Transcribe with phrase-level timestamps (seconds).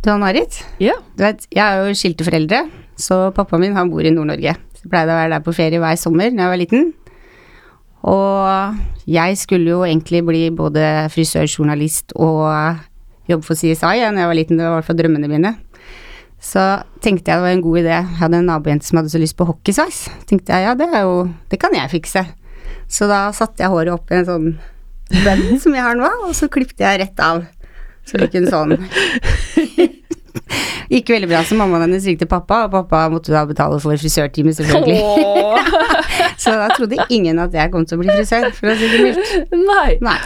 [0.00, 0.94] Du Ann-Marit, Ja.
[1.16, 4.54] du vet, jeg er jo skilte foreldre, så pappaen min han bor i Nord-Norge.
[4.74, 6.92] Så jeg pleide å være der på ferie hver sommer da jeg var liten.
[8.08, 12.78] Og jeg skulle jo egentlig bli både frisørjournalist og
[13.28, 15.52] jobbe for CSI da jeg var liten, det var i hvert fall drømmene mine.
[16.40, 16.64] Så
[17.04, 17.92] tenkte jeg det var en god idé.
[17.92, 20.06] Jeg hadde en nabojente som hadde så lyst på hockeysveis.
[20.24, 22.24] Tenkte jeg ja, det er jo Det kan jeg fikse.
[22.88, 24.48] Så da satte jeg håret opp i en sånn
[25.10, 27.44] bønn som jeg har nå, og så klippte jeg rett av.
[28.06, 28.76] Så det gikk hun sånn
[30.90, 34.50] Gikk veldig bra, så mammaen hennes ringte pappa, og pappa måtte da betale for frisørtime,
[34.56, 34.98] selvfølgelig.
[36.40, 38.98] Så da trodde ingen at jeg kom til å bli frisør, for å si det
[39.04, 39.52] mildt.
[39.54, 39.92] Nei.
[40.02, 40.16] Nei.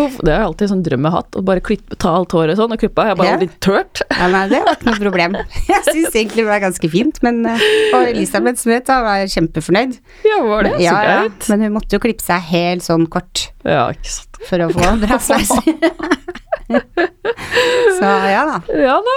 [0.00, 2.12] Uff, det har jeg alltid en sånn drøm jeg har hatt, å bare klippe, ta
[2.20, 3.04] alt håret sånn og klippe.
[3.04, 3.40] Jeg har bare Ja.
[3.42, 4.00] blitt tørt.
[4.14, 5.36] Ja, nei, det var ikke noe problem.
[5.68, 9.98] Jeg syns egentlig det var ganske fint, men eh, Og Elisabeth Smith da var kjempefornøyd.
[10.30, 10.74] Ja, var det?
[10.78, 11.48] Så Ja, ja, greit.
[11.52, 14.40] men hun måtte jo klippe seg helt sånn kort Ja, ikke sant.
[14.48, 15.52] for å få bra sveis.
[17.98, 19.16] Så ja da, Ja da.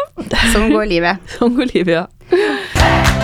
[0.54, 1.24] sånn går livet.
[1.38, 3.18] Sånn går livet, ja.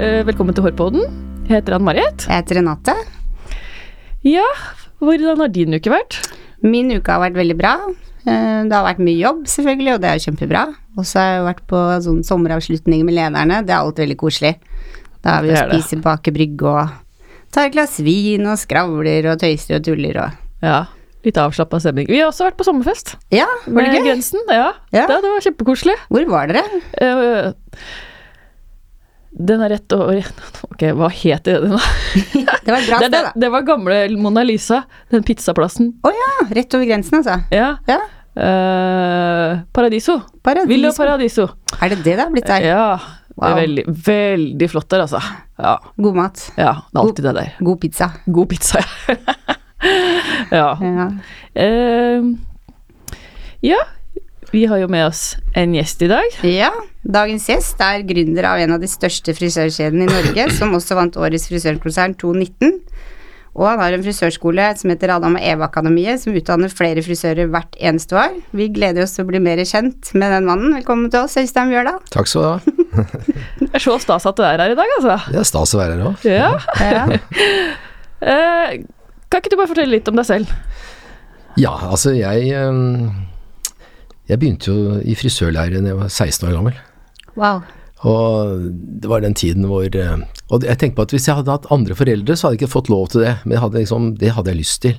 [0.00, 1.02] Eh, Velkommen til Hårpodden.
[1.48, 2.24] Jeg heter Ann-Marit.
[2.24, 2.94] Jeg heter Renate.
[4.24, 4.46] Ja,
[5.02, 6.16] hvordan har din uke vært?
[6.64, 7.74] Min uke har vært veldig bra.
[8.26, 10.64] Eh, Det har vært mye jobb, selvfølgelig, og det er jo kjempebra.
[10.98, 13.62] Og så har jeg vært på sånn sommeravslutning med lederne.
[13.66, 14.56] Det er alt veldig koselig.
[15.22, 16.88] Da har vi jo å er spise på Aker Brygge og
[17.52, 20.30] tar et glass vin og skravler og tøyser og tuller og
[20.62, 20.84] Ja,
[21.24, 22.06] litt avslappa stemning.
[22.08, 23.16] Vi har også vært på sommerfest.
[23.32, 24.06] Ja, var det med gøy?
[24.10, 24.40] Grensen.
[24.48, 25.06] Ja, Ja.
[25.06, 25.96] Det, det var kjempekoselig.
[26.10, 26.64] Hvor var dere?
[27.00, 27.52] Eh,
[29.40, 30.20] Den er rett over
[30.70, 31.78] Ok, hva het det nå?
[32.64, 33.30] Det var et bra sted, da.
[33.40, 34.82] det var gamle Mona Lisa,
[35.12, 35.94] den pizzaplassen.
[36.04, 37.40] Å ja, rett over grensen, altså.
[37.54, 37.74] Ja.
[37.90, 40.20] Ja, Uh, Paradiso.
[40.40, 40.68] Paradiso.
[40.70, 41.48] Villa Paradiso.
[41.82, 42.62] Er det det det har blitt der?
[42.62, 42.84] Ja.
[43.34, 45.20] Det er veldig, veldig flott der, altså.
[45.58, 46.42] Ja, God mat.
[46.56, 47.50] ja det er alltid det der.
[47.58, 48.08] God pizza.
[48.26, 49.16] God pizza, ja.
[50.60, 50.68] ja.
[50.78, 51.08] Ja.
[51.56, 52.30] Uh,
[53.66, 53.80] ja,
[54.50, 56.40] vi har jo med oss en gjest i dag.
[56.46, 56.72] ja.
[57.00, 61.16] Dagens gjest er gründer av en av de største frisørkjedene i Norge, som også vant
[61.16, 62.74] Årets frisørkonsern 2019.
[63.56, 67.74] Og han har en frisørskole som heter Adam og Eva-akademiet, som utdanner flere frisører hvert
[67.82, 68.36] eneste år.
[68.54, 70.76] Vi gleder oss til å bli mer kjent med den mannen.
[70.76, 71.98] Velkommen til oss, Øystein Bjørdal.
[72.14, 73.08] Takk skal du ha.
[73.64, 75.16] Det er så stas at du er her i dag, altså.
[75.32, 76.26] Det er stas å være her òg.
[76.26, 76.52] Ja.
[76.82, 77.06] Ja.
[78.20, 78.72] Eh,
[79.32, 80.50] kan ikke du bare fortelle litt om deg selv?
[81.56, 83.06] Ja, altså jeg eh,
[84.30, 86.80] Jeg begynte jo i frisørlære da jeg var 16 år gammel.
[87.34, 87.62] Wow.
[88.08, 88.70] Og
[89.02, 91.68] det var den tiden hvor eh, Og jeg tenkte på at hvis jeg hadde hatt
[91.74, 93.34] andre foreldre, så hadde jeg ikke fått lov til det.
[93.44, 94.96] Men hadde liksom, det hadde jeg lyst til.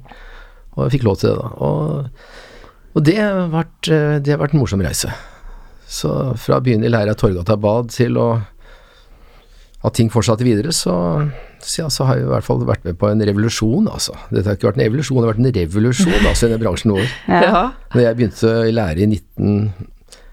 [0.75, 1.49] Og jeg fikk lov til det, da.
[1.65, 5.11] Og, og det, har vært, eh, det har vært en morsom reise.
[5.91, 8.27] Så fra å begynne i lære av Torgata Bad til å
[9.81, 10.93] at ting fortsatte videre, så,
[11.61, 14.13] så, ja, så har jeg i hvert fall vært med på en revolusjon, altså.
[14.29, 16.93] Dette har ikke vært en evolusjon, det har vært en revolusjon altså, i denne bransjen
[16.93, 17.07] vår.
[17.31, 17.63] Ja.
[17.95, 19.89] Når jeg begynte i lære i 19...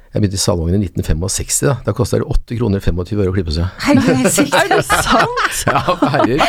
[0.09, 1.73] Jeg begynte i salongen i 1965, da.
[1.85, 3.69] Da kosta det 8 kroner 25 øre å klippe seg.
[3.85, 4.55] Herregud.
[4.57, 5.43] Er det sant?
[5.69, 5.83] Ja,
[6.15, 6.41] herrer.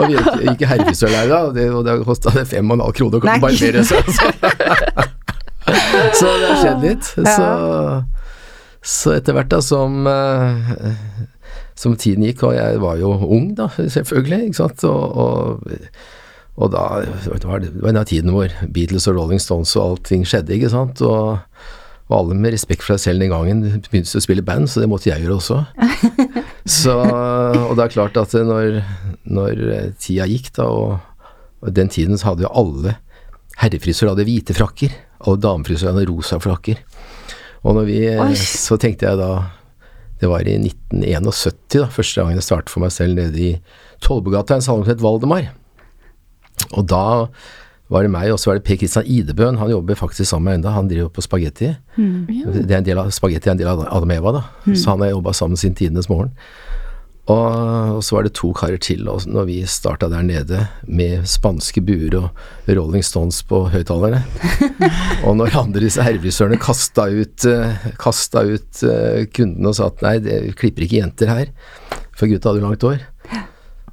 [0.00, 3.84] Og vi gikk- i herrefrisørlære, da, og det, og det kosta 5,5 kroner å barbere
[3.84, 4.08] seg.
[4.16, 4.30] Så,
[6.22, 7.12] så det har skjedd litt.
[7.20, 7.48] Så,
[8.96, 10.88] så etter hvert da som eh,
[11.80, 15.84] som tiden gikk, og jeg var jo ung da, selvfølgelig, ikke sant, og, og,
[16.60, 20.26] og da det var det var av tiden hvor Beatles og Rolling Stones og allting
[20.28, 21.40] skjedde, ikke sant, og,
[22.10, 24.90] og alle med respekt for seg selv den gangen begynte å spille band, så det
[24.92, 25.62] måtte jeg gjøre også.
[26.70, 28.82] Så, og det er klart at når,
[29.24, 29.62] når
[29.98, 31.30] tida gikk da, og,
[31.64, 32.92] og den tiden så hadde jo alle
[33.60, 34.92] herrefrisører hadde hvite frakker,
[35.28, 36.82] og damefrisører hadde rosa frakker.
[37.64, 38.34] Og når vi, Oi.
[38.38, 39.30] så tenkte jeg da,
[40.20, 43.54] det var i 1971 da, første gangen jeg startet for meg selv nede i
[44.04, 45.50] Tollbugata, en salong som het Valdemar.
[46.76, 47.04] Og da
[47.90, 50.52] var det meg, og så var det Per Kristian Idebøen, han jobber faktisk sammen med
[50.52, 51.72] meg enda, han driver på spagetti.
[51.96, 54.42] Det er en del av, spagetti er en del av Adam Eva da,
[54.76, 56.30] så han har jobba sammen siden tidenes morgen.
[57.30, 61.28] Og, og så var det to karer til, og når vi starta der nede med
[61.30, 64.22] spanske buer og Rolling Stones på høyttalerne,
[65.26, 70.02] og når andre disse herrefrisørene kasta ut, eh, kasta ut eh, kundene og sa at
[70.06, 71.52] nei, det vi klipper ikke jenter her,
[72.16, 73.06] for gutta hadde jo langt hår.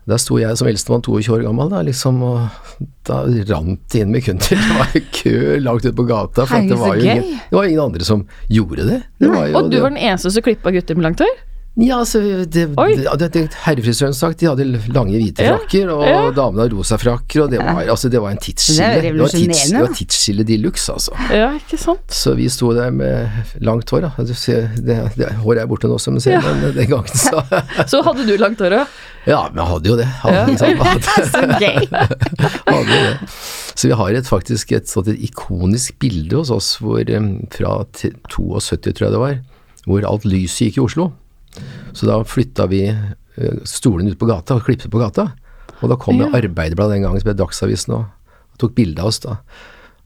[0.07, 3.19] Da sto jeg som eldstemann 22 år gammel, da, liksom, og da
[3.49, 4.61] rant det inn med kunder.
[4.63, 7.83] Det var kø langt ute på gata, for at det var ingen, det var ingen
[7.89, 9.01] andre som gjorde det.
[9.19, 11.35] det var jo, Og du var den eneste som klippa gutter med langt hår?
[11.77, 14.65] Ja, altså, det, det, det, det herrefrisøren sagt, de hadde
[14.95, 16.15] lange hvite Ja, frakker, og ja.
[16.33, 18.87] damene hadde rosa frakker, og det var, altså, det var en tidsskille.
[19.05, 21.13] Det var, tids, det var tidsskille de luxe, altså.
[21.29, 22.07] Ja, ikke sant?
[22.17, 23.29] Så vi sto der med
[23.61, 24.25] langt hår, da.
[24.25, 24.71] Du ser,
[25.43, 26.41] håret er borte nå, som du ser, Ja.
[26.41, 27.43] men den gangen så
[27.93, 28.97] Så hadde du langt hår òg?
[29.27, 30.09] Ja, men jeg hadde jo det.
[30.23, 30.83] Hadde, sant?
[30.87, 31.87] Hadde- Så gøy.
[32.73, 33.31] hadde jo det.
[33.77, 37.03] Så vi har et, faktisk et sånt et ikonisk bilde hos oss hvor,
[37.53, 39.39] fra 72, tror jeg det var,
[39.85, 41.11] hvor alt lyset gikk i Oslo.
[41.93, 45.29] Så da flytta vi eh, stolene ut på gata og klippet på gata.
[45.81, 46.29] Og da kom Ja.
[46.33, 48.05] Arbeiderbladet den gangen, som het Dagsavisen, og,
[48.53, 49.37] og tok bilde av oss da.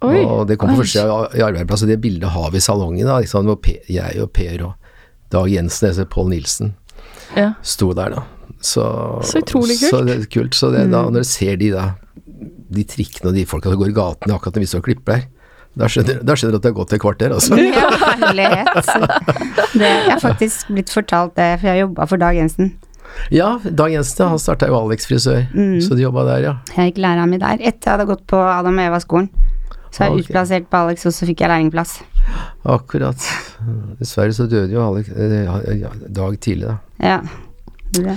[0.01, 0.23] Oi.
[0.25, 1.03] Og det kom på første
[1.37, 3.19] i Arbeiderbladet, så det bildet har vi i salongen da.
[3.21, 4.73] Liksom, hvor Per, jeg og Per og
[5.31, 6.73] Dag Jensen, altså Pål Nilsen,
[7.37, 7.53] Ja.
[7.63, 8.23] sto der da.
[8.61, 8.83] Så,
[9.23, 9.89] Så utrolig kult.
[9.89, 10.53] Så det er kult.
[10.57, 11.85] Så det, da, når du ser de da,
[12.71, 15.13] de trikkene og de folka som går i gatene akkurat når vi står og klipper
[15.15, 15.23] der,
[15.77, 17.55] da skjønner, da skjønner du at det har gått et kvarter, altså.
[17.71, 17.89] Ja,
[18.19, 18.89] herlighet.
[19.73, 22.73] Det, jeg har faktisk blitt fortalt det, for jeg jobba for Dag Jensen.
[23.31, 25.79] Ja, Dag Jensen han starta jo Alex frisør, Mm.
[25.83, 26.53] så de jobba der, ja.
[26.75, 29.29] Jeg gikk læra mi der etter jeg hadde gått på Adam og Eva-skolen.
[29.91, 30.19] Så jeg Ok.
[30.25, 31.97] utplassert på Alex, og så fikk jeg lærlingplass.
[32.65, 33.19] Akkurat.
[33.99, 36.77] Dessverre så døde jo Alex, eh, Dag tidlig, da.
[37.03, 37.17] Ja.
[37.91, 38.15] Det.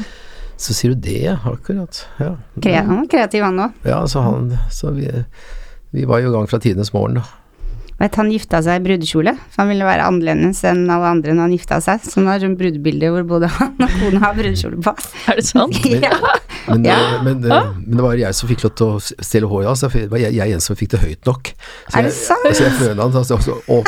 [0.57, 1.39] Så sier du det.
[1.45, 2.05] Akkurat.
[2.21, 3.73] Ja, Kreativ, han var kreativ, han òg.
[3.85, 5.09] ja så han Så vi,
[5.93, 7.23] vi var jo i gang fra tidenes morgen, da.
[8.05, 11.43] Vet, han gifta seg i brudekjole, for han ville være annerledes enn alle andre når
[11.47, 12.03] han gifta seg.
[12.05, 14.93] Så han har sånn brudebilde hvor både han og kona har brudekjole på.
[15.33, 15.73] Er det sant?
[15.89, 16.13] ja.
[16.69, 16.99] Men, Ja.
[17.25, 19.67] Men, men, eh, men det var jeg som fikk lov til å stille stelle håret
[19.69, 19.81] hans.
[19.85, 21.45] Det var jeg, jeg en som fikk det høyt nok.
[21.55, 21.59] Så
[21.99, 22.57] Er det jeg, sant?
[22.57, 23.35] Så jeg føna han altså,
[23.69, 23.81] og, og,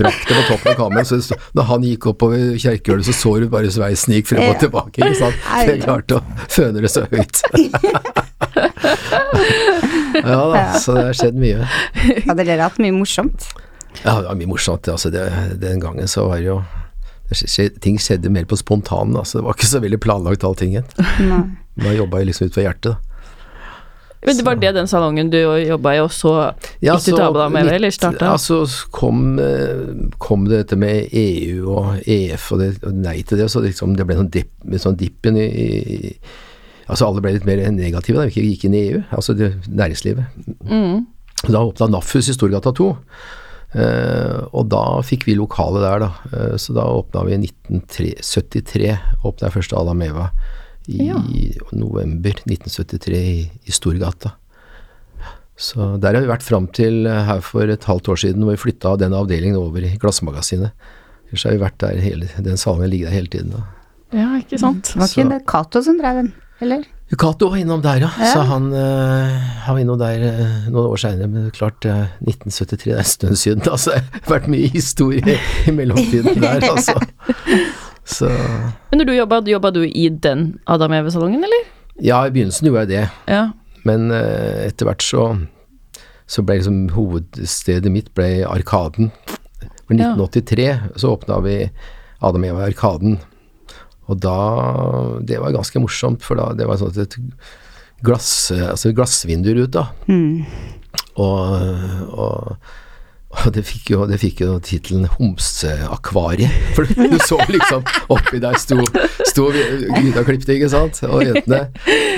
[0.00, 1.04] brakk det på toppen av kammen.
[1.06, 1.14] Så
[1.58, 4.58] når han gikk oppover kjerkegulvet, så så du bare sveisen gikk frem og Ja.
[4.64, 4.96] tilbake.
[4.98, 5.38] Ikke sant?
[5.46, 6.20] Så jeg klarte å
[6.50, 7.36] føne det så høyt.
[10.24, 11.66] ja da, så det har skjedd mye.
[12.28, 13.48] Hadde dere hatt mye morsomt?
[14.04, 14.88] Ja, det var mye morsomt.
[14.88, 15.26] Altså, det,
[15.62, 16.60] den gangen så var det jo
[17.30, 19.14] det Ting skjedde mer på spontanen.
[19.16, 20.80] Altså, det var ikke så veldig planlagt allting.
[21.22, 21.44] Nei.
[21.80, 22.90] Da jobba jeg liksom ut fra hjertet.
[22.90, 23.10] da.
[24.20, 26.32] Men det var det den salongen du jobba i, og så
[26.84, 28.32] Ja, gikk du til Abba med, eller starta?
[28.32, 33.22] Ja, så kom, eh, kom det dette med EU og EF og, det, og nei
[33.22, 36.12] til det, så liksom det ble sånn dipp, sånn dippen i, i
[36.90, 40.24] Altså alle ble litt mer negative da vi gikk inn i EU, altså det, næringslivet.
[40.66, 41.04] Mm.
[41.46, 42.88] Da åpna NAFHUS i Storgata 2.
[43.70, 46.08] Uh, og da fikk vi lokale der, da.
[46.34, 48.90] Uh, så da åpna vi i 1973.
[49.22, 50.30] Åpna jeg første Alameva
[50.90, 51.20] i Ja.
[51.76, 53.40] november 1973 i,
[53.70, 54.34] i Storgata.
[55.60, 58.56] Så der har vi vært fram til uh, her for et halvt år siden, hvor
[58.56, 60.72] vi flytta den avdelingen over i Glassmagasinet.
[61.30, 63.54] Ellers har vi vært der hele Den salongen ligger der hele tiden.
[63.54, 63.62] da.
[64.10, 64.90] Ja, ikke sant.
[64.90, 66.32] det Var ikke Cato som drev den,
[66.62, 66.84] eller?
[67.18, 68.10] Cato var innom der, ja.
[68.20, 68.32] Ja.
[68.32, 71.26] Så han, eh, han var innom der eh, noen år seinere.
[71.32, 73.62] Men klart, eh, 1973 det er en stund siden.
[73.74, 76.94] Altså, det har vært mye historie i mellomtiden der, altså.
[78.10, 78.26] Så
[78.90, 81.66] Men når du jobba, jobba du i den Adam Eve-salongen, eller?
[82.00, 83.02] ja, i begynnelsen gjorde jeg det.
[83.28, 83.42] Ja.
[83.84, 85.24] Men eh, etter hvert så,
[86.30, 89.10] så ble liksom hovedstedet mitt ble Arkaden.
[89.86, 90.12] For Ja.
[90.14, 90.66] 1983
[91.02, 91.56] så åpna vi
[92.22, 93.18] Adam Eva i Arkaden.
[94.10, 94.36] Og da
[95.26, 97.16] Det var ganske morsomt, for da det var sånn et
[98.04, 99.90] glass, altså glassvinduer ut, da.
[100.08, 100.46] Mm.
[101.20, 102.54] Og, og,
[103.30, 106.72] og det fikk jo, det fikk jo tittelen Homseakvariet.
[106.76, 108.80] For du så liksom oppi der sto,
[109.30, 111.60] sto gutta klipte, ikke sant, og jentene.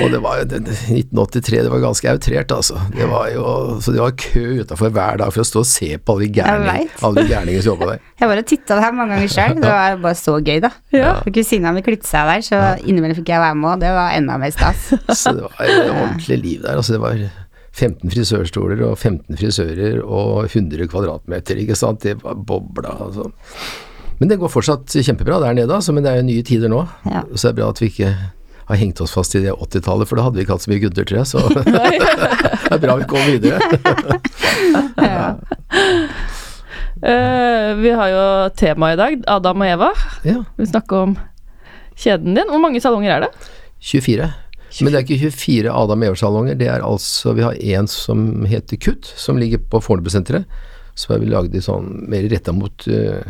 [0.03, 2.81] Og det var jo 1983, det var ganske outrert, altså.
[2.97, 3.44] Det var jo,
[3.85, 6.41] så det var kø utafor hver dag for å stå og se på alle de
[6.41, 8.03] gærningene som jobba der.
[8.23, 9.56] Jeg bare titta der mange ganger sjøl.
[9.59, 10.73] Det var bare så gøy, da.
[10.94, 11.14] Ja.
[11.35, 14.37] Kusina mi klippet seg der, så innimellom fikk jeg være med, og det var enda
[14.38, 14.93] mer stas.
[15.23, 16.79] Så det var et ordentlig liv der.
[16.79, 17.22] Altså det var
[17.72, 22.05] 15 frisørstoler og 15 frisører og 100 kvadratmeter, ikke sant.
[22.05, 23.31] Det var bobla, altså.
[24.22, 25.91] Men det går fortsatt kjempebra der nede, altså.
[25.91, 26.84] Men det er jo nye tider nå.
[27.10, 27.24] Ja.
[27.34, 28.12] Så det er bra at vi ikke
[28.69, 30.82] har hengt oss fast i det 80-tallet, for da hadde vi ikke hatt så mye
[30.84, 31.26] gutter, tror jeg.
[31.26, 31.43] Så
[32.69, 33.58] det er bra vi kommer videre.
[35.02, 35.32] Ja.
[37.02, 38.22] Eh, vi har jo
[38.55, 39.88] tema i dag, Adam og Eva.
[40.22, 41.17] Ja, Vi snakker om
[41.98, 42.46] kjeden din.
[42.52, 43.32] Hvor mange salonger er det?
[43.82, 44.29] 24.
[44.81, 46.55] Men det er ikke 24 Adam Ever-salonger.
[46.56, 50.46] det er altså Vi har en som heter Kutt, som ligger på Fornebusenteret.
[50.94, 53.26] Så har vi lagd i sånn mer retta mot eh,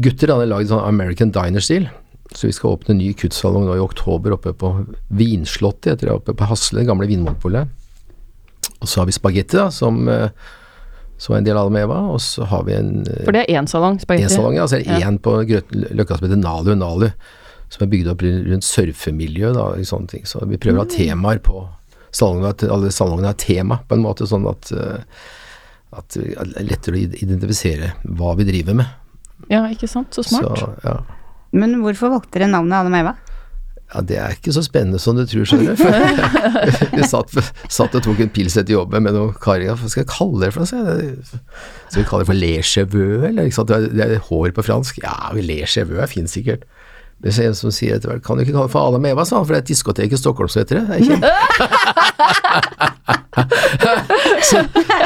[0.00, 0.32] gutter.
[0.34, 1.88] hadde lagd sånn American Diner-stil.
[2.34, 4.70] Så vi skal åpne en ny Kutt-salong nå i oktober oppe på
[5.14, 7.68] Vinslottet, heter det, oppe på Hasle, det gamle Vinmonopolet.
[8.82, 10.28] Og så har vi Spagetti, da, som, eh,
[11.18, 12.00] som er en del av Adam Eva.
[12.12, 14.34] Og så har vi en eh, For det er én salong, en spagetti.
[14.34, 14.66] salong, ja.
[14.66, 15.10] Så er det Ja.
[15.22, 17.10] på Grøt- Løkka som heter Nalu Nalu,
[17.70, 20.24] som er bygd opp rundt surfemiljø, da, og sånne ting.
[20.26, 21.68] Så vi prøver å ha temaer på
[22.12, 24.98] salongene, at alle salongene har tema, på en måte, sånn at, eh,
[25.96, 28.86] at det er lettere å identifisere hva vi driver med.
[29.52, 30.14] Ja, ikke sant.
[30.16, 30.58] Så smart.
[30.58, 30.96] Så, ja.
[31.56, 33.14] Men hvorfor valgte dere navnet Anne Eva?
[33.94, 35.84] ja, det er ikke så spennende som du tror, skjønner du.
[36.98, 37.30] vi satt,
[37.70, 39.76] satt og tok en pils etter jobben med noen karer.
[39.78, 40.96] Hva skal jeg kalle det for noe?
[41.86, 43.46] Skal vi kalle det for le cheveux, eller?
[43.46, 43.70] Ikke sant?
[43.70, 44.98] Det er- Det er hår på fransk.
[45.04, 46.66] Ja, le cheveux er fint sikkert.
[47.16, 49.24] Det er en som sier etter hvert Kan du ikke kalle det for Adam Eva,
[49.24, 50.86] sa han, for det er et diskotek i Stockholm som heter det.
[51.00, 51.16] det
[54.48, 54.62] så,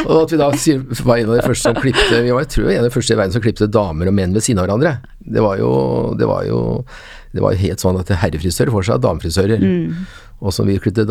[0.06, 0.48] og at vi da
[1.06, 3.14] var en av de første som klipte Vi var jeg tror, en av de første
[3.14, 4.92] i verden som klipte damer og menn ved siden av hverandre.
[5.20, 5.70] Det var jo,
[6.18, 6.60] det var jo,
[7.34, 9.66] det var jo helt sånn at herrefrisører får seg damefrisører.
[10.40, 11.10] Og som vi klippet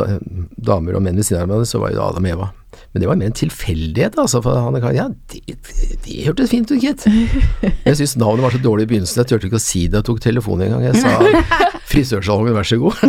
[0.58, 2.48] damer og menn ved siden av hverandre, så var jo det Adam og Eva.
[2.94, 4.42] Men det var mer en tilfeldighet, altså.
[4.42, 7.06] For han kan, ja, det, det, det hørtes fint ut, gitt.
[7.88, 10.08] Jeg syns navnet var så dårlig i begynnelsen, jeg turte ikke å si det Jeg
[10.10, 10.84] tok telefonen en gang.
[10.90, 11.10] Jeg sa
[11.92, 12.96] frisørsalongen, vær så god.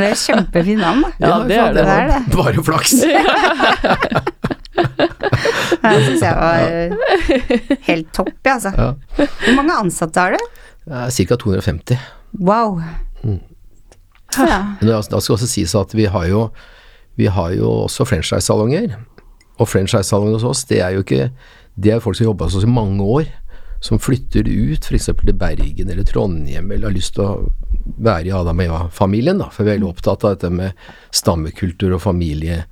[0.00, 1.10] Det er kjempefint navn, da.
[1.20, 1.84] Ja, det det.
[1.84, 2.92] er Det Bare flaks.
[5.80, 6.56] Det syns jeg var
[7.88, 8.70] helt topp, jeg, altså.
[9.20, 10.40] Hvor mange ansatte har du?
[10.88, 11.36] Ca.
[11.36, 11.96] 250.
[12.40, 12.80] Wow.
[14.38, 14.60] Ja.
[14.80, 16.48] Men det, da skal også sies at vi har jo,
[17.18, 18.96] vi har jo også franchise-salonger.
[19.60, 21.30] Og franchise-salonger hos oss, det er jo ikke
[21.80, 23.28] Det er folk som jobber hos oss i mange år.
[23.80, 25.06] Som flytter ut f.eks.
[25.16, 27.52] til Bergen eller Trondheim, eller har lyst til å
[27.96, 29.38] være i Adam og Eva-familien.
[29.40, 30.76] da, For vi er veldig opptatt av dette med
[31.16, 32.64] stammekultur og familie.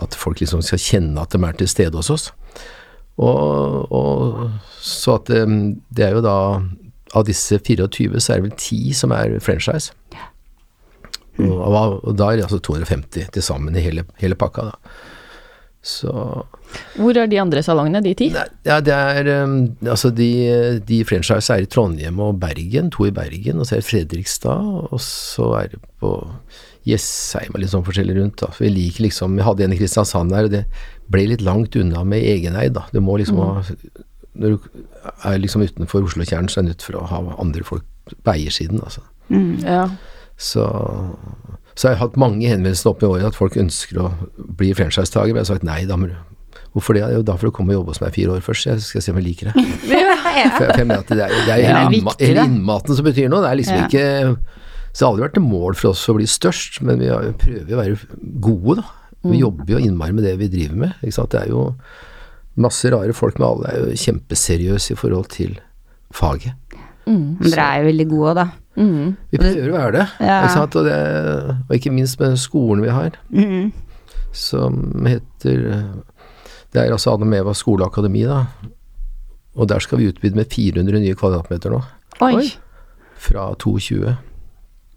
[0.00, 2.30] At folk liksom skal kjenne at de er til stede hos oss.
[3.20, 5.44] Og, og så at det,
[5.96, 6.38] det er jo da
[7.16, 9.94] Av disse 24 så er det vel 10 som er franchise.
[11.42, 14.96] Og, og, og da er det altså 250 til sammen i hele, hele pakka, da.
[15.86, 16.10] Så
[16.98, 18.30] Hvor er de andre salongene, de ti?
[18.34, 23.06] Nei, Ja, det er um, Altså, de, de franchise er i Trondheim og Bergen, to
[23.06, 26.10] i Bergen, og så er det Fredrikstad, og så er det på
[26.86, 28.50] Jessheim og litt sånn forskjellig rundt, da.
[28.54, 30.64] For vi liker liksom Vi hadde en i Kristiansand der, og det
[31.12, 32.86] ble litt langt unna med egeneid, da.
[32.90, 33.62] Du må liksom ha
[34.36, 34.82] Når du
[35.24, 37.86] er liksom utenfor Oslo-kjernen, så er du nødt for å ha andre folk
[38.26, 39.06] på eiersiden, altså.
[39.62, 39.86] Ja.
[40.36, 40.64] Så,
[41.74, 45.32] så har jeg hatt mange henvendelser opp i året at folk ønsker å bli franchisetaker,
[45.32, 46.16] men jeg har sagt nei, da må du
[46.76, 47.06] Hvorfor det?
[47.08, 49.04] Jo, da får du komme og jobbe hos meg fire år først, så jeg skal
[49.04, 49.62] se om jeg liker det.
[49.86, 52.98] For jeg, for jeg mener at det er, det er er hele, innma, hele innmaten
[52.98, 53.40] som betyr noe.
[53.40, 53.86] Det er liksom Ja.
[53.86, 54.02] ikke
[54.92, 57.30] Så det har aldri vært et mål for oss å bli størst, men vi har,
[57.40, 59.16] prøver å være gode, da.
[59.22, 59.30] Mm.
[59.32, 60.92] Vi jobber jo innmari med det vi driver med.
[61.00, 61.32] Ikke sant?
[61.32, 61.62] Det er jo
[62.66, 65.56] masse rare folk, men alle er jo kjempeseriøse i forhold til
[66.12, 66.52] faget.
[67.08, 68.46] Men dere er jo veldig gode òg, da.
[68.76, 69.16] Mm.
[69.32, 70.42] Vi prøver å være det, Ja.
[70.44, 70.76] ikke sant?
[70.76, 70.96] Og, det,
[71.68, 73.72] og ikke minst med skolen vi har, mm.
[74.32, 75.62] som heter
[76.74, 78.42] Det er altså Adam Eva skoleakademi, da.
[79.56, 81.78] Og der skal vi utvide med 400 nye kvadratmeter nå,
[82.20, 82.34] Oi.
[82.42, 82.48] Oi.
[83.16, 84.16] fra 22.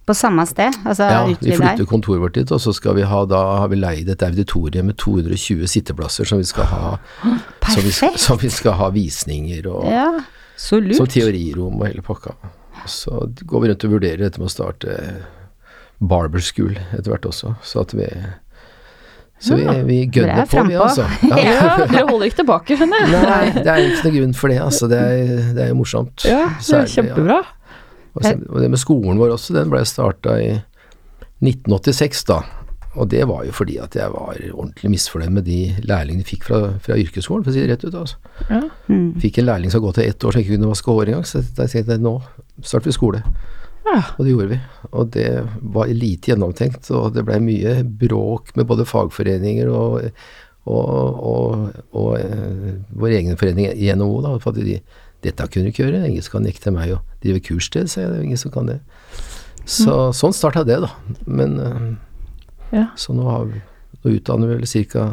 [0.09, 0.74] På samme sted?
[0.86, 1.86] Altså Ja, vi flytter der?
[1.86, 4.98] kontoret vårt dit, og så skal vi ha da har vi leid et auditorium med
[4.98, 6.98] 220 sitteplasser som vi skal ha
[7.69, 10.07] som vi, som vi skal ha visninger og Ja,
[10.57, 10.98] så lurt.
[10.98, 12.33] som teorirom og hele pakka.
[12.88, 15.00] Så går vi rundt og vurderer dette med å starte
[16.00, 18.07] barber school etter hvert også, så at vi
[19.39, 21.05] så vi, vi gønner er på, vi altså.
[21.31, 23.21] Ja, dere holder ikke tilbake, skjønner jeg.
[23.24, 24.89] Nei, det er ikke noe grunn for det, altså.
[24.91, 26.25] Det er, det er jo morsomt.
[26.27, 27.38] Ja, det er Særlig, ja.
[28.17, 30.50] Og, så, og det med skolen vår også, den ble starta i
[31.39, 32.41] 1986, da.
[33.00, 36.48] Og det var jo fordi at jeg var ordentlig misfornøyd med de lærlingene jeg fikk
[36.50, 37.95] fra, fra yrkesskolen, for å si det rett ut.
[37.95, 38.19] altså.
[38.50, 38.63] Ja.
[38.89, 39.13] Mm.
[39.24, 41.27] Fikk en lærling som har gått til ett år som ikke kunne vaske hår engang,
[41.29, 42.17] så da tenkte jeg nå
[42.63, 43.24] starter vi skole.
[43.88, 44.01] Ja.
[44.18, 44.60] Og det gjorde vi.
[44.92, 45.28] Og det
[45.75, 50.10] var lite gjennomtenkt, og det blei mye bråk med både fagforeninger og,
[50.70, 54.78] og, og, og eh, vår egen forening i NHO, da, for at de,
[55.25, 58.12] dette kunne du ikke gjøre, ingen som kan nekte meg å drive kurssted, sa jeg,
[58.13, 58.78] det er ingen som kan det.
[59.70, 60.92] Så sånn starta det, da.
[61.25, 61.89] Men eh,
[62.78, 62.86] Ja.
[62.98, 63.60] så nå, har vi,
[64.04, 65.08] nå utdanner vi vel ca.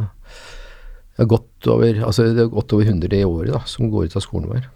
[1.25, 4.25] godt over altså det er godt over 100 i året da, som går ut av
[4.25, 4.67] skolen vår.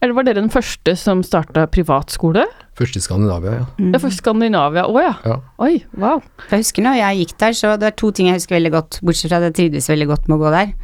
[0.00, 2.44] Eller var dere den første som starta privatskole?
[2.78, 3.66] Først i Skandinavia, ja.
[3.78, 3.92] Mm.
[3.94, 4.86] ja for Skandinavia.
[4.86, 5.14] Å ja.
[5.26, 5.38] ja.
[5.64, 6.22] Oi, wow.
[6.50, 9.00] Jeg husker når jeg gikk der, så det er to ting jeg husker veldig godt,
[9.02, 10.76] bortsett fra at jeg trivdes veldig godt med å gå der.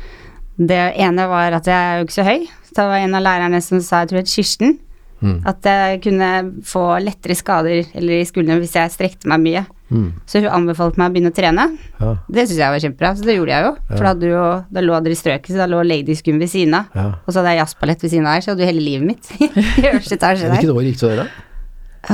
[0.54, 3.24] Det ene var at jeg er jo ikke så høy, så det var en av
[3.26, 4.76] lærerne som sa, jeg tror det het Kirsten,
[5.24, 5.38] Mm.
[5.48, 6.28] at jeg kunne
[6.68, 9.62] få lettere skader eller i skuldrene hvis jeg strekte meg mye.
[9.94, 10.08] Mm.
[10.26, 11.64] Så hun anbefalte meg å begynne å trene.
[12.00, 12.12] Ja.
[12.26, 13.72] Det syns jeg var kjempebra, så det gjorde jeg jo.
[13.92, 16.90] For da, jo, da lå dere i strøket, så da lå ladieskum ved siden av.
[16.98, 17.06] ja.
[17.22, 19.30] Og så hadde jeg jazzballett ved siden av her, så hadde du hele livet mitt
[19.44, 20.56] i øverste etasje der.
[20.58, 21.50] Hvilket år gikk du der, da?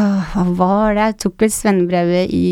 [0.01, 1.07] Åh, hva var det?
[1.09, 2.45] Jeg tok vel svennebrevet i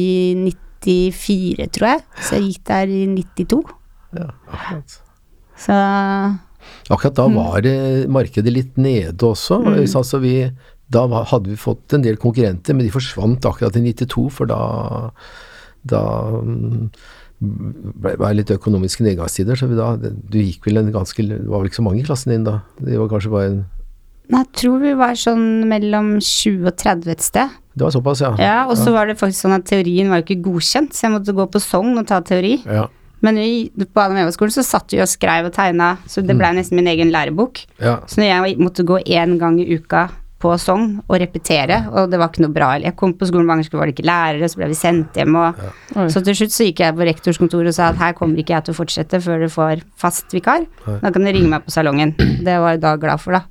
[0.49, 2.03] 94, tror jeg.
[2.19, 3.61] Så jeg gikk der i 92.
[4.19, 4.99] Ja, akkurat.
[5.59, 5.77] Så
[6.89, 9.61] Akkurat da var det markedet litt nede også.
[9.65, 9.81] Mm.
[9.85, 10.35] Altså vi,
[10.93, 14.61] da hadde vi fått en del konkurrenter, men de forsvant akkurat i 92, for da,
[15.89, 16.03] da
[16.41, 16.89] mm,
[17.39, 19.59] ble det litt økonomiske nedgangstider.
[19.59, 22.07] Så vi da, du gikk vel en ganske Det var vel ikke så mange i
[22.07, 22.61] klassen din da?
[22.81, 23.67] Det var kanskje bare en
[24.29, 27.53] Nei, jeg tror vi var sånn mellom 20 og 30 et sted.
[27.73, 28.35] Det var såpass, ja.
[28.37, 31.15] Ja, og så var det faktisk sånn at teorien var jo ikke godkjent, så jeg
[31.15, 32.59] måtte gå på Sogn og ta teori.
[32.69, 32.83] Ja.
[33.25, 36.77] Men vi, på Adam så satt vi og skrev og tegna, så det blei nesten
[36.77, 37.63] min egen lærebok.
[37.81, 38.03] ja.
[38.05, 42.19] Så når jeg måtte gå én gang i uka på sånn og repetere, og det
[42.21, 42.71] var ikke noe bra.
[42.79, 45.35] Jeg kom på skolen mange ganger, var det ikke lærere, så ble vi sendt hjem,
[45.39, 46.05] og ja.
[46.15, 48.55] så til slutt så gikk jeg på rektors kontor og sa at her kommer ikke
[48.55, 50.69] jeg til å fortsette før du får fast vikar.
[50.87, 52.15] Da kan du ringe meg på salongen.
[52.19, 53.43] Det var jeg da glad for, da.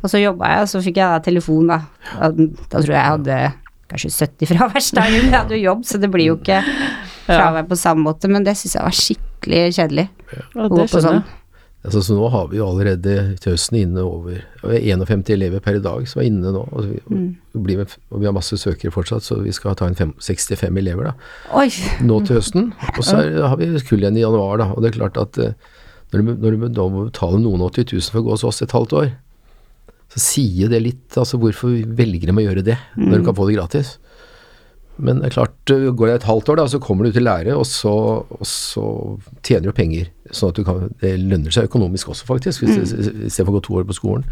[0.00, 1.80] Og så jobba jeg, og så fikk jeg da telefon, da.
[2.16, 3.40] Da, da tror jeg jeg hadde
[3.86, 6.62] kanskje 70 fraværsdager, men jeg hadde jo jobb, så det blir jo ikke
[7.26, 10.08] fravær på samme måte, men det syns jeg var skikkelig kjedelig.
[10.32, 11.20] Ja, å gå det på sånn.
[11.20, 11.42] skjønner jeg.
[11.86, 13.12] Altså, så nå har vi jo allerede
[13.44, 16.64] høsten inne over og vi er 51 elever per dag som er inne nå.
[16.74, 16.98] Og vi,
[17.54, 20.66] og blir med, og vi har masse søkere fortsatt, så vi skal ta inn 65
[20.82, 21.12] elever da,
[21.54, 21.68] Oi!
[22.02, 22.72] nå til høsten.
[22.96, 24.72] Og så er, har vi kull igjen i januar, da.
[24.74, 25.54] Og det er klart at eh,
[26.10, 28.64] når du, når du da må betale noen 80 000 for å gå hos oss
[28.66, 29.14] et halvt år,
[30.12, 33.48] så sier det litt altså hvorfor velger de å gjøre det når du kan få
[33.48, 33.96] det gratis.
[34.98, 37.26] Men det er klart, øh, går det et halvt år, da, så kommer du til
[37.26, 38.84] lære, og så, og så
[39.42, 40.12] tjener du penger.
[40.32, 43.90] Sånn at du kan, det lønner seg økonomisk også, faktisk, istedenfor å gå to år
[43.90, 44.24] på skolen.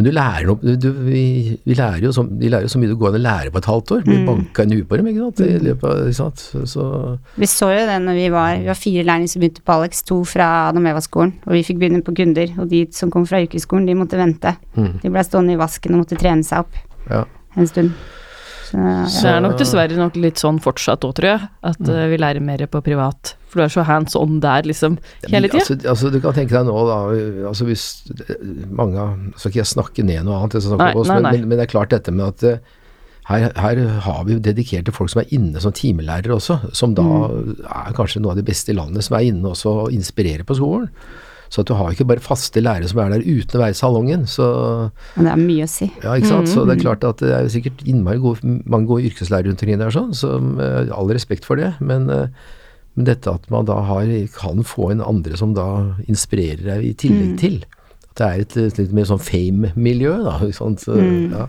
[0.00, 1.22] Men du lærer noe du, du, vi,
[1.66, 3.60] vi lærer jo så, De lærer jo så mye det går an å lære på
[3.60, 4.04] et halvt år.
[4.06, 5.42] Blir banka i huet på dem, ikke sant.
[5.44, 6.44] I løpet ikke sant?
[6.46, 6.86] Så, så
[7.42, 10.00] Vi så jo det når vi var Vi var fire lærlinger som begynte på Alex,
[10.08, 12.54] to fra Adam Eva-skolen, og vi fikk begynne på kunder.
[12.62, 14.54] Og de som kom fra yrkesskolen, de måtte vente.
[15.02, 17.26] De blei stående i vasken og måtte trene seg opp ja.
[17.60, 17.92] en stund.
[18.70, 18.78] Så,
[19.10, 21.48] Så det er nok dessverre nok litt sånn fortsatt òg, tror jeg.
[21.66, 23.34] At eh, vi lærer mer på privat.
[23.50, 25.64] For du er så hands on der, liksom, hele tida.
[25.64, 26.98] Altså, altså, du kan tenke deg nå, da
[27.50, 27.86] altså hvis
[28.70, 31.32] mange av Skal ikke jeg snakke ned noe annet, jeg Nei, oss, nei, men, nei.
[31.40, 32.60] men, men det er klart dette med at eh,
[33.30, 37.58] her, her har vi dedikerte folk som er inne som timelærere også, som da Mm.
[37.62, 40.56] er kanskje noe av de beste i landet, som er inne også og inspirerer på
[40.58, 40.88] skolen.
[41.50, 43.78] Så at du har ikke bare faste lærere som er der uten å være i
[43.80, 44.22] salongen.
[44.30, 44.44] Så
[45.16, 45.88] men det er mye å si.
[46.02, 46.46] ja, ikke sant.
[46.48, 46.78] Så det Mm.
[46.78, 49.90] er klart at det er jo sikkert innmari gode, mange gode yrkeslærere rundt omkring der,
[49.90, 50.30] sånn, så
[50.60, 51.74] eh, all respekt for det.
[51.80, 52.28] Men, eh,
[52.94, 54.06] men dette at man da har,
[54.38, 56.96] kan få en andre som da inspirerer deg i Mm.
[57.02, 57.64] tillegg til.
[58.10, 60.38] At det er et, litt mer sånn fame-miljø, da.
[60.52, 60.78] Sant?
[60.86, 61.30] Så, Mm.
[61.32, 61.46] ja.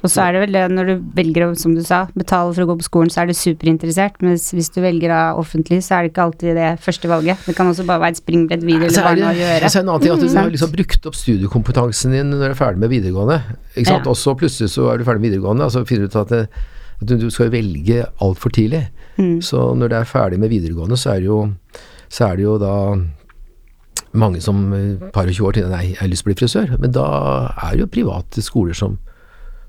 [0.00, 2.64] Og så er det vel det når du velger å, som du sa, betale for
[2.64, 4.20] å gå på skolen, så er du superinteressert.
[4.24, 7.42] Mens hvis du velger av offentlig, så er det ikke alltid det første valget.
[7.44, 9.68] Det kan også bare være et springbrett videre eller hva det, å gjøre.
[9.68, 10.36] så er det en annen ting at du Mm.
[10.40, 13.38] har liksom brukt opp studiekompetansen din når du er ferdig med videregående.
[13.76, 14.04] Ikke sant?
[14.04, 14.10] Ja.
[14.10, 16.28] Og så plutselig så er du ferdig med videregående, og så finner du ut at,
[16.28, 16.48] det,
[17.02, 18.86] at du, skal velge altfor tidlig.
[19.18, 19.40] Mm.
[19.44, 21.40] Så når du er ferdig med videregående, så er det jo,
[22.08, 22.74] så er det jo da
[24.12, 26.40] mange som eh, par og 20 år tenker nei, jeg har lyst til å bli
[26.40, 26.72] frisør.
[26.82, 27.06] Men da
[27.62, 28.96] er det jo private skoler som,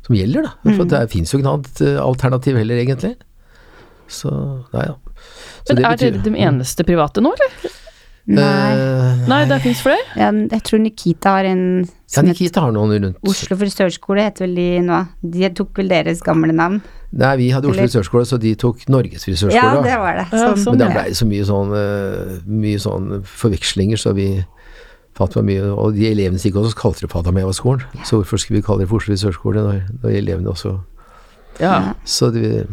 [0.07, 0.53] som gjelder, da.
[0.65, 0.75] Mm.
[0.77, 3.15] For det fins jo ikke noe annet eh, alternativ heller, egentlig.
[4.11, 4.31] Så
[4.73, 4.97] nei da.
[5.61, 7.77] Så Men det er betyr- dere de eneste private nå, eller?
[8.31, 8.73] Nei.
[8.77, 10.03] Eh, Nei, det fins flere?
[10.15, 11.63] Ja, jeg tror Nikita har en
[12.13, 14.99] Ja, Nikita har noen rundt Oslo frisørskole, heter vel de nå.
[15.23, 16.81] De tok vel deres gamle navn.
[17.11, 19.57] Nei, vi hadde Oslo frisørskole, så de tok Norges frisørskole.
[19.57, 20.27] Ja, det var det.
[20.37, 20.77] Ja, Sånn.
[20.77, 24.29] Men det blei ble så mye sånn, eh, mye sånn forvekslinger, så vi
[25.45, 27.83] mye Og de elevene som gikk også, kalte det på Adameva-skolen.
[28.05, 30.79] Så hvorfor skulle vi kalle det for Oslo frisørskole når, når elevene også
[31.59, 31.93] Ja.
[32.05, 32.67] Så det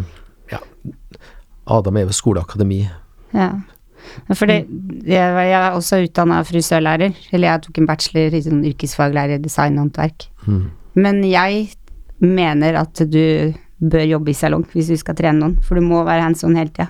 [0.53, 0.59] Ja.
[1.67, 2.89] Adam Eve skoleakademi.
[3.35, 3.51] Ja.
[4.33, 4.67] For det,
[5.05, 9.77] jeg, er også utdanna frisørlærer, eller jeg tok en bachelor i sånn yrkesfaglærer i design
[9.77, 10.29] og håndverk.
[10.47, 10.71] Mm.
[10.99, 11.69] Men jeg
[12.25, 16.03] mener at du bør jobbe i salong hvis du skal trene noen, for du må
[16.07, 16.89] være hands on hele tida.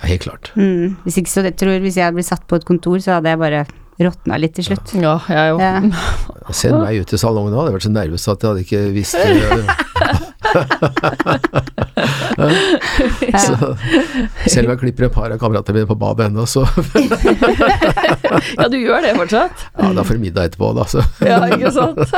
[0.00, 0.52] Ja, helt klart.
[0.56, 0.96] Mm.
[1.04, 3.32] Hvis ikke så jeg tror hvis jeg hadde blitt satt på et kontor, så hadde
[3.32, 3.64] jeg bare
[4.00, 4.94] råtna litt til slutt.
[4.96, 5.60] ja, jeg òg.
[5.60, 5.80] Ja.
[6.56, 8.82] Send meg ut i salongen nå, hadde jeg vært så nervøs at jeg hadde ikke
[8.96, 9.14] visst
[13.38, 13.76] så,
[14.50, 16.64] Selv om jeg klipper et par av kameratene mine på badet ennå, så
[18.58, 19.66] Ja, du gjør det fortsatt?
[19.76, 20.84] ja, da får du middag etterpå, da.
[20.90, 21.04] Så.
[21.26, 22.00] Ja, ikke sant?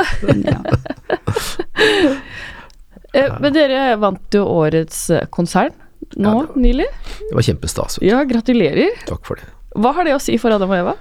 [3.13, 5.69] Eh, Men dere vant jo årets eh, konsern
[6.17, 6.87] nå Ja, nylig.
[7.19, 7.99] Det var kjempestas.
[8.01, 8.89] Ja, gratulerer.
[9.05, 9.45] Takk for det.
[9.77, 10.95] Hva har det å si for Adam og Eva?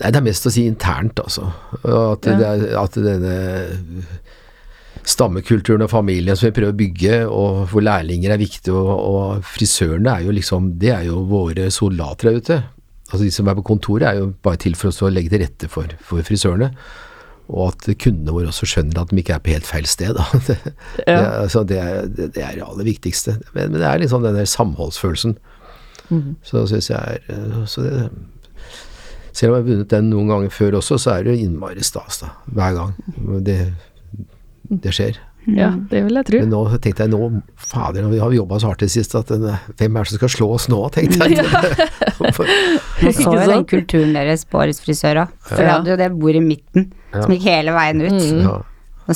[0.00, 1.50] Nei, det er mest å si internt, altså.
[1.84, 2.36] At, Ja.
[2.56, 3.34] det at denne
[5.04, 9.44] stammekulturen og familien som vi prøver å bygge, og hvor lærlinger er viktig, og, og
[9.48, 12.58] frisørene er jo liksom Det er jo våre soldater der ute.
[13.10, 15.42] Altså De som er på kontoret, er jo bare til for oss å legge til
[15.44, 16.70] rette for, for frisørene.
[17.50, 20.14] Og at kundene våre også skjønner at de ikke er på helt feil sted.
[20.46, 20.58] Det,
[21.06, 23.40] det, altså, det, er, det, er det aller viktigste.
[23.54, 25.34] Men, men det er liksom den der samholdsfølelsen.
[26.10, 26.36] Mm.
[26.46, 27.96] Så syns jeg er eh, så det,
[29.32, 32.20] Selv om jeg har vunnet den noen ganger før også, så er det innmari stas,
[32.24, 32.32] da.
[32.50, 32.94] Hver gang.
[33.46, 33.58] Det,
[34.86, 35.18] det skjer.
[35.48, 36.38] Ja, det vil jeg tro.
[36.42, 37.20] Men nå tenkte jeg nå,
[37.56, 39.46] fader, vi har jobba så hardt i det siste at den,
[39.80, 41.40] hvem er det som skal slå oss nå, tenkte jeg.
[43.00, 45.32] Jeg så jo den kulturen deres på Årets frisør òg.
[45.46, 45.76] For det Ja.
[45.78, 47.22] hadde jo det bordet i midten Ja.
[47.22, 48.12] som gikk hele veien ut.
[48.20, 48.42] Mm.
[48.44, 48.58] ja.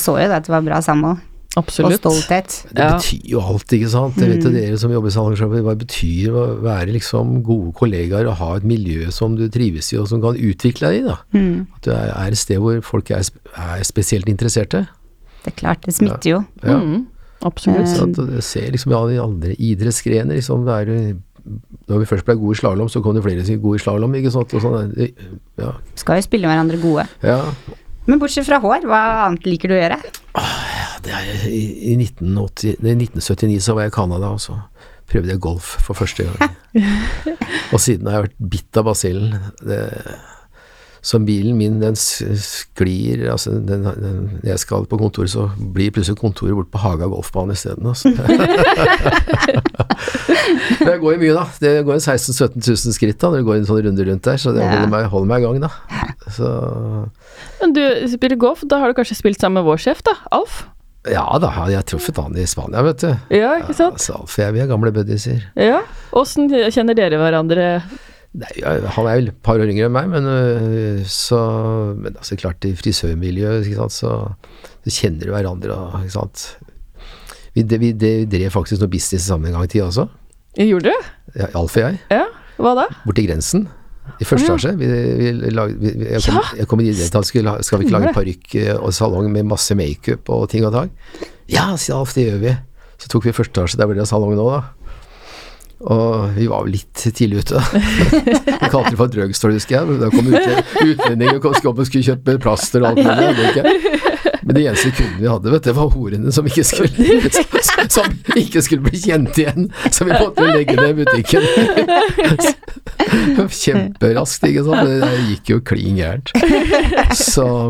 [0.01, 1.21] Så jo det at det var bra samhold.
[1.61, 2.55] Og stolthet.
[2.75, 4.17] Det betyr jo alt, ikke sant.
[4.19, 7.71] Jeg vet jo dere som jobber i salongshoppet, hva det betyr å være liksom gode
[7.79, 11.05] kollegaer og ha et miljø som du trives i og som kan utvikle deg i.
[11.07, 11.17] da.
[11.37, 11.67] Mm.
[11.79, 13.23] At du er, et sted hvor folk er,
[13.55, 14.87] er spesielt interesserte.
[15.45, 16.41] Det er klart, det smitter jo.
[16.65, 16.81] Ja.
[16.81, 17.07] Mm,
[17.47, 17.93] absolutt.
[17.93, 21.15] Så at det ser liksom i alle de andre idrettsgrener liksom, det er,
[21.87, 24.15] Når vi først ble gode i slalåm, så kom det flere som gode i slalåm,
[24.17, 24.55] ikke sant.
[24.65, 24.95] Sånn,
[25.61, 27.07] ja, Skal jo spille hverandre gode.
[27.23, 27.43] ja.
[28.05, 29.99] Men bortsett fra hår, hva annet liker du å gjøre?
[31.05, 31.63] Det er, i,
[31.93, 34.59] i 1980, nei, 1979 så var jeg i Canada, og så
[35.11, 36.55] prøvde jeg golf for første gang.
[37.73, 39.35] og siden har jeg vært bitt av basillen.
[41.05, 46.17] Så bilen min, den sklir altså den, den, jeg skal på kontoret, så blir plutselig
[46.17, 47.91] kontoret bort på Haga golfbane isteden.
[47.93, 48.09] Altså.
[50.85, 51.45] Jeg går jo mye, da.
[51.61, 54.25] Det går en 16 000-17 000 skritt da, når det går en sånn runde rundt
[54.25, 55.71] der, så det holder meg, holder meg i gang, da.
[56.39, 56.49] Så
[57.65, 60.13] Men du spiller golf, da har du kanskje spilt sammen med vår sjef, da?
[60.37, 60.67] Alf?
[61.05, 63.11] ja da, jeg har truffet han i Spania, vet du.
[63.37, 64.01] Ja, ikke sant?
[64.09, 65.43] Ja, Alf og jeg, vi er gamle buddiser.
[65.61, 65.83] Ja.
[66.17, 67.67] Åssen kjenner dere hverandre?
[68.41, 71.39] Nei, han er vel et par år yngre enn meg, men øh, så
[71.95, 74.15] Men altså, klart, i frisørmiljøet, ikke sant, så,
[74.85, 76.47] så kjenner du hverandre, ikke sant.
[77.55, 80.09] Vi, det, vi, det, vi drev faktisk noe business sammen en gang i tida også,
[80.59, 81.13] Gjorde du?
[81.37, 82.25] ja, Alf og jeg, Ja.
[82.57, 82.89] Hva da?
[83.05, 83.69] borti grensen.
[84.21, 84.55] I første Ja.
[84.55, 84.73] etasje.
[84.79, 84.89] Vi,
[85.19, 88.13] vi, lag, vi, jeg, kom, jeg kom i at skulle, la- skal vi ikke lage
[88.15, 90.91] parykk øh, og salong med masse makeup og ting og tang?
[91.51, 92.55] Ja, sier Alf, det gjør vi.
[93.01, 94.63] Så tok vi første etasje, der hvor det salong nå, da.
[95.85, 97.61] Og vi var jo litt tidlig ute.
[98.65, 99.99] Vi kalte det for drugstore, husker jeg.
[100.01, 100.47] Da kom ut,
[100.81, 104.34] utlendinger og skulle og skulle kjøpe plaster og alt mulig.
[104.45, 104.49] Jeg.
[104.49, 106.89] Men de eneste kundene vi hadde, vet du, var horene som ikke skulle,
[107.97, 108.05] som
[108.37, 109.71] ikke skulle bli kjent igjen.
[109.91, 111.43] Så vi måtte legge ned butikken.
[113.65, 114.91] Kjemperaskt, ikke sant.
[114.91, 116.29] Det gikk jo klin gærent.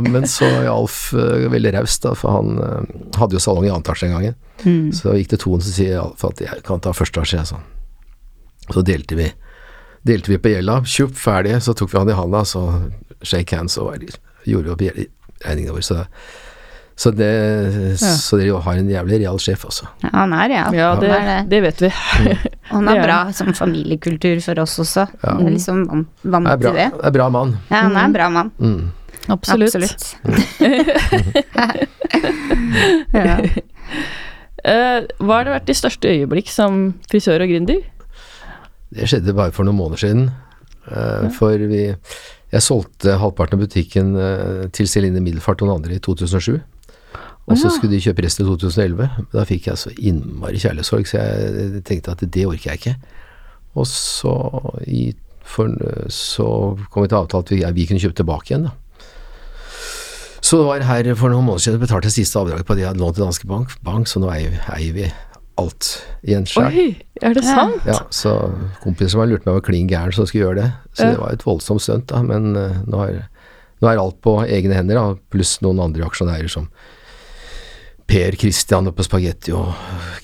[0.09, 2.83] Men så Alf eh, veldig raus, da, for han eh,
[3.21, 4.27] hadde jo salong i annen etasje en gang.
[4.65, 4.91] Mm.
[4.97, 7.65] Så gikk det toen, så sier Alf at jeg kan ta første etasje, sånn.
[8.71, 9.29] Så delte vi
[10.05, 12.61] Delte vi på gjelda, Tjopp, ferdig, så tok vi han i handa, så
[13.25, 14.05] shake hands, og
[14.45, 14.99] gjorde vi opp
[15.45, 15.85] regningene våre.
[15.87, 16.05] Så,
[16.97, 19.87] så, det, så dere har en jævlig real sjef, altså.
[20.05, 20.65] Ja, han er ja.
[20.75, 21.39] Ja, det, Han er det.
[21.51, 21.89] det vet vi.
[22.71, 25.07] Og han er bra som familiekultur for oss også.
[25.19, 25.33] Ja.
[25.33, 26.89] Han er liksom vant, vant er bra, til det.
[26.95, 27.51] det er bra mann.
[27.71, 28.51] Ja, han er en bra mann.
[28.59, 28.85] Mm.
[29.35, 29.75] Absolutt.
[29.75, 30.03] Absolutt.
[33.15, 33.37] ja.
[33.41, 36.73] uh, hva har det vært de største øyeblikk som
[37.11, 37.81] frisør og gründer?
[38.95, 40.25] Det skjedde bare for noen måneder siden.
[40.85, 41.87] Eh, For vi
[42.55, 46.61] Jeg solgte halvparten av butikken eh, til Celine Middelfart og noen andre i 2007.
[47.45, 49.27] Og så skulle de kjøpe resten i 2011.
[49.35, 52.95] Da fikk jeg så innmari kjærlighetssorg, så jeg tenkte at det orker jeg ikke.
[53.77, 54.33] Og så,
[54.89, 55.11] i,
[55.45, 55.75] for,
[56.09, 56.47] så
[56.95, 58.79] kom vi til avtale at vi, vi kunne kjøpe tilbake igjen, da.
[60.45, 62.91] Så det var her for noen måneder siden jeg betalte siste avdraget på det jeg
[62.93, 65.07] hadde lånt til Danske Bank, bank så nå eier, eier vi
[65.61, 65.89] alt
[66.27, 66.67] igjen sjøl.
[66.69, 66.89] Oi,
[67.25, 67.87] er det sant?
[67.89, 68.35] Ja, så
[68.83, 70.67] kompisen som har lurt meg var klin gæren som skulle gjøre det.
[70.93, 72.21] Så det var et voldsomt stunt, da.
[72.27, 73.23] Men eh, nå, er,
[73.81, 76.69] nå er alt på egne hender, da, pluss noen andre aksjonærer som
[78.07, 79.73] Per Christian på Spagetti og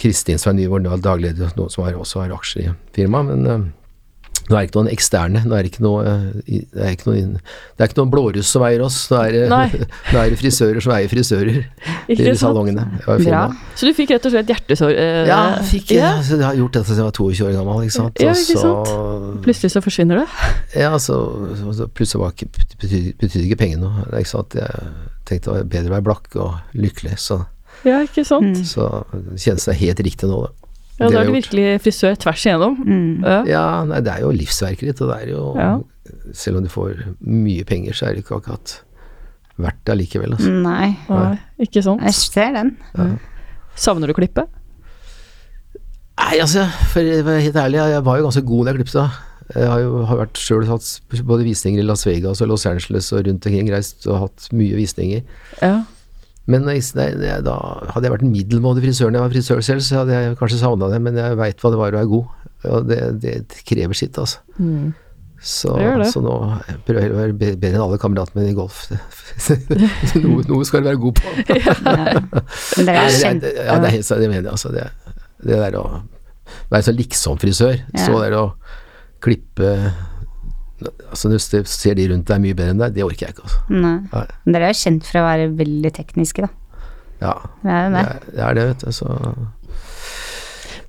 [0.01, 3.31] Kristin som er dagleder, noen som har, også har aksjer i firmaet.
[3.33, 3.69] Men eh,
[4.51, 5.41] nå er det ikke noen eksterne.
[5.47, 8.49] Nå er det ikke noe, eh, det er ikke noen, det er ikke noen blåruss
[8.51, 8.97] som eier oss.
[9.13, 11.61] Nå er, det- nå er det frisører som eier frisører
[12.11, 12.85] i salongene.
[13.25, 13.45] Ja.
[13.79, 14.95] Så du fikk rett og slett hjertesår?
[14.99, 15.39] eh, Ja,
[15.71, 16.17] fikk, ja.
[16.21, 18.21] jeg har gjort dette siden jeg var 22 år gammel, ikke sant.
[18.25, 18.91] Ja, ikke sant?
[18.91, 20.27] så- Plutselig så forsvinner det?
[20.85, 21.17] Ja, så,
[21.75, 24.05] så, plutselig var ikke, betydde, betydde ikke penger noe.
[24.19, 24.27] Jeg
[25.31, 27.41] tenkte det var bedre å være blakk og lykkelig, så,
[27.87, 28.59] Ja, ikke sant?
[28.59, 28.65] Mm.
[28.69, 30.51] så det kjennes det helt riktig nå, da.
[31.01, 32.75] Ja, da er du virkelig frisør tvers igjennom.
[32.85, 33.25] Mm.
[33.25, 33.39] Ja.
[33.49, 35.73] Ja, nei, det er jo livsverket ditt, og det er jo Ja.
[36.35, 38.73] Selv om du får mye penger, så er det ikke akkurat
[39.61, 40.33] verdt det allikevel.
[40.35, 40.51] Altså.
[40.51, 42.03] Nei, Nei, ikke sant?
[42.03, 42.73] jeg ser den.
[43.79, 44.49] Savner du klippet?
[46.21, 48.99] Nei, altså, for å være helt ærlig, jeg var jo ganske god da jeg klippet
[48.99, 49.07] da.
[49.55, 50.89] Jeg har jo har vært sjøl hatt
[51.27, 54.77] både visninger i Las Vegas og Los Angeles og rundt omkring, reist og hatt mye
[54.79, 55.25] visninger.
[55.63, 55.81] Ja.
[56.51, 57.57] Men jeg, da
[57.93, 60.63] hadde jeg vært en middelmådig frisør når jeg var frisør selv, så hadde jeg kanskje
[60.63, 62.51] savna det, men jeg veit hva det var å være god.
[62.71, 64.43] Og det, det krever sitt, altså.
[64.59, 64.91] Mm.
[65.41, 65.73] Så,
[66.13, 66.35] så nå
[66.85, 68.83] prøver jeg å være bedre enn alle kameratene mine i golf.
[70.21, 71.33] noe, noe skal du være god på.
[71.61, 71.77] Ja.
[72.77, 73.47] Men det er jo kjent...
[73.49, 74.73] ja, det er helt det mener jeg, altså.
[74.75, 74.85] Det,
[75.47, 75.85] det der å
[76.73, 78.05] være så liksom-frisør, Ja.
[78.05, 78.45] så der å
[79.25, 79.73] klippe
[81.11, 83.47] Altså Når du ser de rundt deg mye bedre enn deg, det orker jeg ikke,
[83.49, 83.61] altså.
[83.71, 83.95] Nei.
[84.13, 84.27] Nei.
[84.45, 86.49] Men dere er jo kjent for å være veldig tekniske, da.
[87.21, 88.39] Ja, Det er det det.
[88.41, 88.93] er det, vet du.
[88.97, 89.09] Så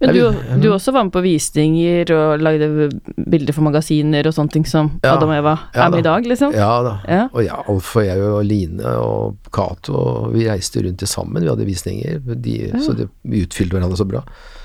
[0.01, 0.21] Men du,
[0.63, 2.87] du også var med på visninger og lagde
[3.29, 5.11] bilder for magasiner og sånne ting som Ja.
[5.13, 5.99] Adam og Eva Ja er med da.
[5.99, 6.55] i dag, liksom?
[6.57, 6.93] Ja da.
[7.05, 7.27] Ja.
[7.35, 11.43] Og ja, Alf og jeg og Line og Cato, vi reiste rundt til sammen.
[11.45, 14.23] Vi hadde visninger, de, så det, vi utfylte hverandre så bra.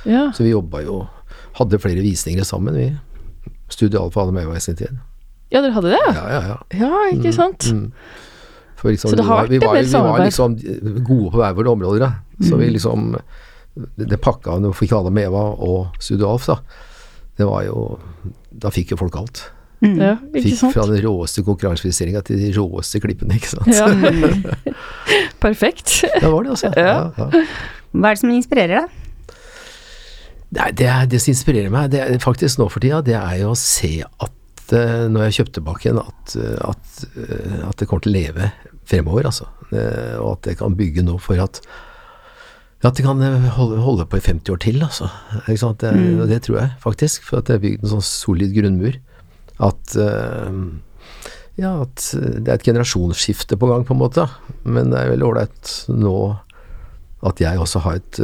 [0.09, 0.31] Ja.
[0.33, 1.03] Så vi jobba jo
[1.57, 2.91] Hadde flere visninger sammen, vi.
[3.73, 4.99] Studio Alfa hadde med i sin tid.
[5.53, 6.01] Ja, dere hadde det?
[6.07, 6.57] Ja, ja, ja.
[6.81, 7.67] Ja, ikke sant?
[7.73, 7.93] Mm.
[8.77, 10.57] For liksom, Så det har vi vært var, en del vi var, vi var liksom
[11.07, 12.13] gode på hver våre områder, da.
[12.43, 12.61] Så Mm.
[12.61, 13.17] vi liksom
[13.77, 16.57] Det, det pakka når vi fikk alle med Eva og Studio Alf, da.
[17.37, 17.99] Det var jo
[18.53, 19.51] Da fikk jo folk alt.
[19.85, 20.73] Ja, ikke Fikk sant.
[20.73, 23.69] fra den råeste konkurransefriseringa til de råeste klippene, ikke sant.
[23.69, 23.85] Ja.
[25.45, 26.05] Perfekt.
[26.21, 26.71] Det var det, altså.
[26.77, 26.87] Ja.
[26.87, 27.45] Ja, ja.
[27.93, 29.37] Hva er det som inspirerer, deg?
[30.57, 33.41] Nei, det, er, det som inspirerer meg, det er faktisk nå for tida, det er
[33.43, 34.33] jo å se at
[34.75, 38.17] eh, når jeg kjøpte tilbake igjen, at, eh, at, eh, at det kommer til å
[38.17, 38.49] leve
[38.87, 39.51] fremover, altså.
[39.67, 41.61] Og at det kan bygge nå for at
[42.85, 43.19] at det kan
[43.57, 45.09] holde, holde på i 50 år til, altså.
[45.49, 48.99] Det, og det tror jeg faktisk, for at det er bygd en sånn solid grunnmur.
[49.65, 49.97] At
[51.57, 54.29] ja, at det er et generasjonsskifte på gang, på en måte.
[54.63, 56.15] Men det er veldig ålreit nå
[57.27, 58.23] at jeg også har, et,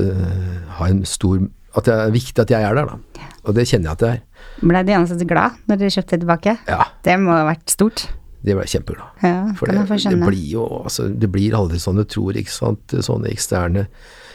[0.78, 1.40] har en stor
[1.74, 3.32] At det er viktig at jeg er der, da.
[3.48, 4.22] Og det kjenner jeg at jeg er.
[4.62, 6.56] Ble de ansatte glad når dere kjøpte tilbake?
[6.68, 8.04] Ja, Det må ha vært stort.
[8.44, 9.22] det ble kjempeglad.
[9.22, 12.86] Ja, For det, det blir jo altså, Det blir aldri sånn du tror, ikke sant.
[12.88, 13.86] Sånne eksterne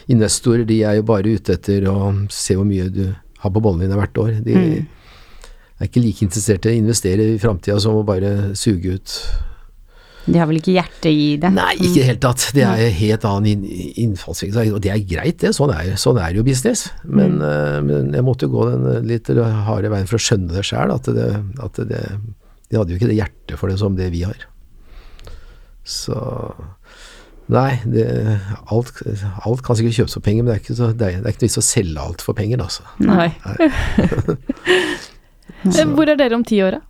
[0.08, 3.84] investorer, de er jo bare ute etter å se hvor mye du har på bollene
[3.88, 4.42] dine hvert år.
[4.44, 4.86] De Mm.
[5.80, 9.18] er ikke like interessert i å investere i framtida som å bare suge ut
[10.28, 11.50] De har vel ikke hjerte i det?
[11.56, 12.44] Nei, ikke i det hele tatt.
[12.56, 15.54] Det er helt annen inn- innfallsvinkel, og det er greit, det.
[15.56, 16.88] Sånn er, sånn er jo business.
[17.04, 17.88] Men, mm.
[17.88, 19.30] men jeg måtte jo gå den litt
[19.68, 21.28] harde veien for å skjønne det sjøl, at, det,
[21.64, 22.02] at det,
[22.68, 24.48] de hadde jo ikke det hjertet for det som det vi har.
[25.88, 26.18] Så
[27.48, 28.04] Nei, det,
[28.68, 28.98] alt,
[29.48, 31.32] alt kan sikkert kjøpes for penger, men det er ikke, så, det er, det er
[31.32, 32.84] ikke noe vits å selge alt for penger, altså.
[33.00, 33.30] Nei.
[33.40, 33.68] Nei.
[35.96, 36.87] Hvor er dere om ti år, da?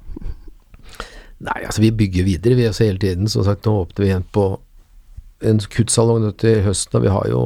[1.38, 3.30] Nei, altså vi bygger videre, vi altså hele tiden.
[3.30, 4.50] Som sagt, nå åpner vi igjen på
[5.46, 7.42] en kuttsalong nå til høsten, og vi har jo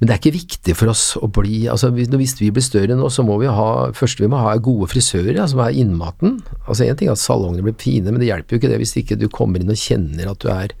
[0.00, 2.08] Men det er ikke viktig for oss å bli altså hvis,
[2.40, 5.44] vi blir større nå, så må vi ha Først vi må ha gode frisører, ja,
[5.46, 6.40] som er innmaten.
[6.66, 8.96] Altså Én ting er at salongene blir fine, men det hjelper jo ikke det hvis
[8.96, 10.72] ikke du kommer inn og kjenner at du er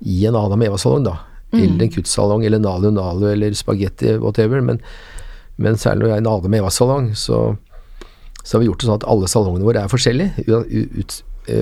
[0.00, 1.16] i en Adam Eva-salong, da.
[1.56, 4.60] Eller en kuttsalong, eller Nalu Nalu, eller spagetti, whatever.
[4.64, 4.78] Men,
[5.56, 7.40] men særlig når jeg er i en Adam Eva-salong, så
[8.42, 11.16] så har vi gjort det sånn at alle salongene våre er forskjellige, ut, ut,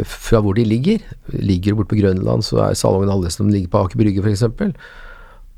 [0.08, 1.02] fra hvor de ligger.
[1.34, 4.44] Ligger du borte på Grønland, så er salongen alle som ligger på Aker Brygge f.eks.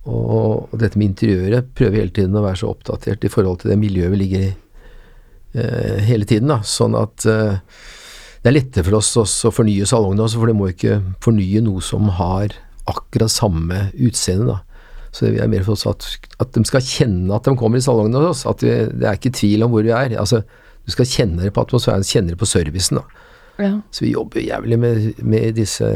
[0.09, 3.81] Og, dette med interiøret prøver hele tiden å være så oppdatert i forhold til det
[3.81, 6.53] miljøet vi ligger i eh, hele tiden.
[6.53, 7.61] da, Sånn at eh,
[8.40, 9.12] det er lettere for oss
[9.45, 12.57] å fornye salongene også, for de må ikke fornye noe som har
[12.88, 14.55] akkurat samme utseende.
[14.55, 14.61] da.
[15.12, 16.07] Så det er mer for oss at,
[16.40, 18.47] at de skal kjenne at de kommer i salongen hos oss.
[18.49, 20.16] At vi, det er ikke tvil om hvor vi er.
[20.23, 20.40] Altså,
[20.87, 23.03] du skal kjenne det på atmosfæren, kjenne det på servicen.
[23.03, 23.27] da.
[23.61, 23.75] Ja.
[23.90, 25.90] Så vi jobber jævlig med, med disse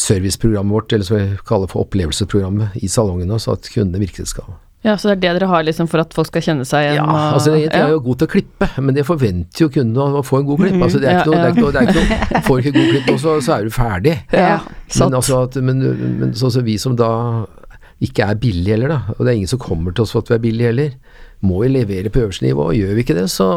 [0.00, 4.54] serviceprogrammet vårt, eller som vi kaller for opplevelsesprogrammet, i salongene, så at kundene virkelig skal
[4.84, 6.98] ja, så det er det dere har liksom for at folk skal kjenne seg igjen?
[7.00, 10.24] Ja, altså jeg er jo god til å klippe, men det forventer jo kundene å
[10.26, 10.76] få en god klipp.
[10.84, 12.72] Altså det er ikke noe, det er ikke noe, det er ikke noe Får ikke
[12.74, 14.14] god klipp nå, så, så er du ferdig.
[14.36, 14.58] Ja.
[14.92, 15.80] Men, altså at, men,
[16.20, 17.08] men sånn som vi som da
[18.04, 20.34] ikke er billige heller, da, og det er ingen som kommer til oss for at
[20.34, 22.68] vi er billige heller, må vi levere på øverste nivå.
[22.68, 23.48] og Gjør vi ikke det, så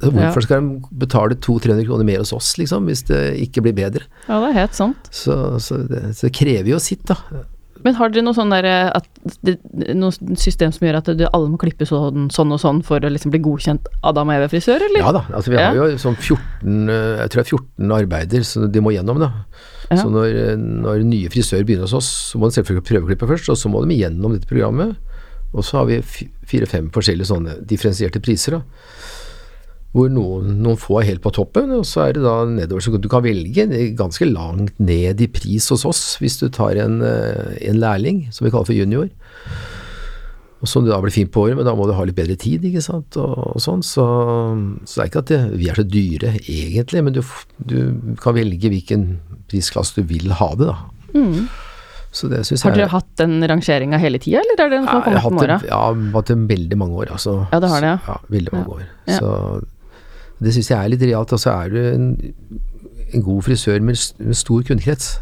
[0.00, 4.04] hvorfor skal de betale 200-300 kroner mer hos oss, liksom, hvis det ikke blir bedre?
[4.28, 5.08] ja, det er helt sant.
[5.10, 7.16] Så, så, det, så det krever jo sitt, da.
[7.84, 9.04] Men har dere noe sånn der, at
[9.46, 9.58] det,
[9.94, 13.10] noe system som gjør at det, alle må klippe sånn, sånn og sånn for å
[13.12, 15.04] liksom bli godkjent Adam og Eve-frisør, eller?
[15.04, 15.68] Ja da, altså vi Ja.
[15.68, 19.20] har jo sånn 14, eh, jeg tror det er 14 arbeider som de må gjennom
[19.22, 19.28] da.
[19.92, 20.00] Ja.
[20.00, 23.52] Så når, eh, når nye frisører begynner hos oss, så må de selvfølgelig prøveklippe først,
[23.54, 24.96] og så må de gjennom dette programmet.
[25.54, 28.62] Og så har vi fi- fire-fem forskjellige sånne differensierte priser da.
[29.94, 32.84] Hvor noen, noen få er helt på toppen, og så er det da nedover.
[32.84, 33.64] Så du kan velge
[33.96, 38.44] ganske langt ned i pris hos oss hvis du tar en, eh, en lærling, som
[38.44, 39.08] vi kaller for junior.
[40.64, 42.64] Og som da blir fin på året, men da må du ha litt bedre tid,
[42.64, 43.84] ikke sant, og, og sånn.
[43.84, 44.04] Så,
[44.88, 47.22] så det er ikke at det, vi er så dyre, egentlig, men du,
[47.60, 47.78] du
[48.20, 49.06] kan velge hvilken
[49.52, 50.78] prisklasse du vil ha det, da.
[52.16, 52.70] Så det synes Mm.
[52.70, 55.44] Har dere hatt den rangeringa hele tida, eller er det den som har kommet med
[55.44, 55.58] åra?
[55.68, 57.34] ja, hatt den veldig mange år, altså.
[57.52, 57.98] Ja, det har det, ja.
[58.08, 58.16] ja.
[58.32, 58.84] veldig mange år.
[59.04, 59.18] Ja.
[59.20, 59.32] Så
[60.42, 61.32] det syns jeg er litt realt.
[61.32, 62.08] Altså er du en,
[63.14, 65.14] en god frisør med, med stor kundekrets,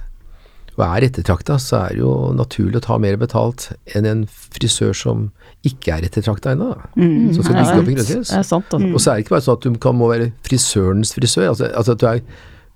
[0.74, 4.94] og er ettertrakta, så er det jo naturlig å ta mer betalt enn en frisør
[4.98, 5.28] som
[5.66, 6.72] ikke er ettertrakta ennå.
[6.98, 7.30] Mm.
[7.36, 8.88] Som skal bygge opp en er sant, altså.
[8.90, 11.52] Og så er det ikke bare sånn at du kan, må være frisørens frisør.
[11.52, 12.24] Altså, altså du er,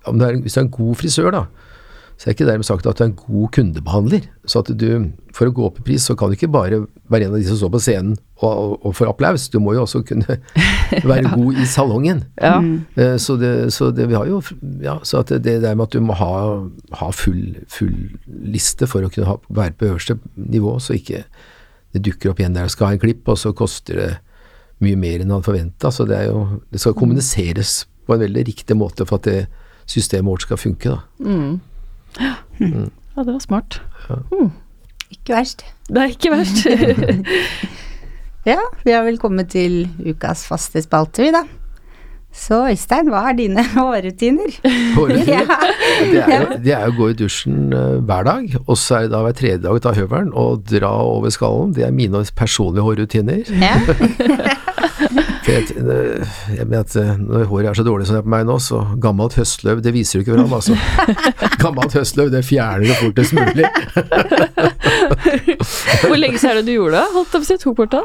[0.07, 1.43] om du er, hvis du er en god frisør, da,
[2.15, 4.31] så er det ikke dermed sagt at du er en god kundebehandler.
[4.47, 4.87] Så at du,
[5.35, 7.47] for å gå opp i pris, så kan du ikke bare være en av de
[7.47, 9.47] som står på scenen og, og, får applaus.
[9.49, 10.37] Du må jo også kunne
[11.11, 12.23] være god i salongen.
[12.41, 12.59] Ja.
[12.95, 14.41] Eh, Så det, så det vi har jo
[14.81, 16.31] Ja, så at det, det der med at du må ha,
[17.01, 17.95] ha full, full
[18.27, 21.23] liste for å kunne ha, være på øverste nivå, så ikke
[21.93, 24.09] det dukker opp igjen der og skal ha en klipp, og så koster det
[24.85, 25.89] mye mer enn han forventa.
[25.91, 29.47] Så det er jo Det skal kommuniseres på en veldig riktig måte for at det
[29.89, 31.57] systemet vårt skal funke, da.
[32.21, 32.35] Ja,
[33.17, 33.81] Ja, det var smart.
[35.09, 35.65] Ikke verst.
[35.89, 36.65] Det er ikke verst.
[38.47, 41.41] Ja, vi har vel kommet til ukas faste spalte, vi da.
[42.33, 44.53] Så Øystein, hva er dine hårrutiner?
[44.95, 45.25] Hårrutiner?
[45.33, 45.49] Ja.
[46.13, 49.07] Det er, det er jo å gå i dusjen eh, hver dag, og så er
[49.07, 51.73] det da hver tredje dag å ta høvelen og dra over skallen.
[51.75, 53.43] Det er mine personlige hårrutiner.
[53.59, 53.75] Ja.
[55.49, 56.27] For jeg,
[56.59, 58.57] jeg mener at eh, når håret er så dårlig som det er på meg nå,
[58.61, 60.75] så gammelt høstløv, det viser du ikke fram, altså.
[61.63, 63.65] gammelt høstløv, det fjerner du fortest mulig.
[66.05, 67.05] Hvor lenge siden er det du gjorde det?
[67.15, 68.03] Holdt jeg på å si, tok bort det?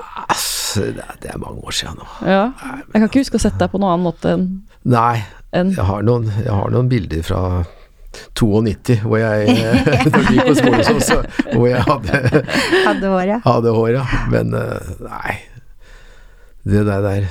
[1.21, 2.07] Det er- mange år siden nå.
[2.27, 2.45] Ja.
[2.65, 4.47] Jeg kan ikke huske å sette deg på noen annen måte enn
[4.85, 5.23] Nei,
[5.55, 7.41] jeg har noen, jeg har noen bilder fra
[8.37, 11.21] 92, hvor jeg, eh, når jeg på skolen, sånn, så,
[11.55, 12.21] hvor jeg hadde
[12.85, 13.41] Hadde håret.
[13.47, 14.15] hadde håret.
[14.35, 15.35] Men eh, nei.
[16.65, 17.27] Det der, der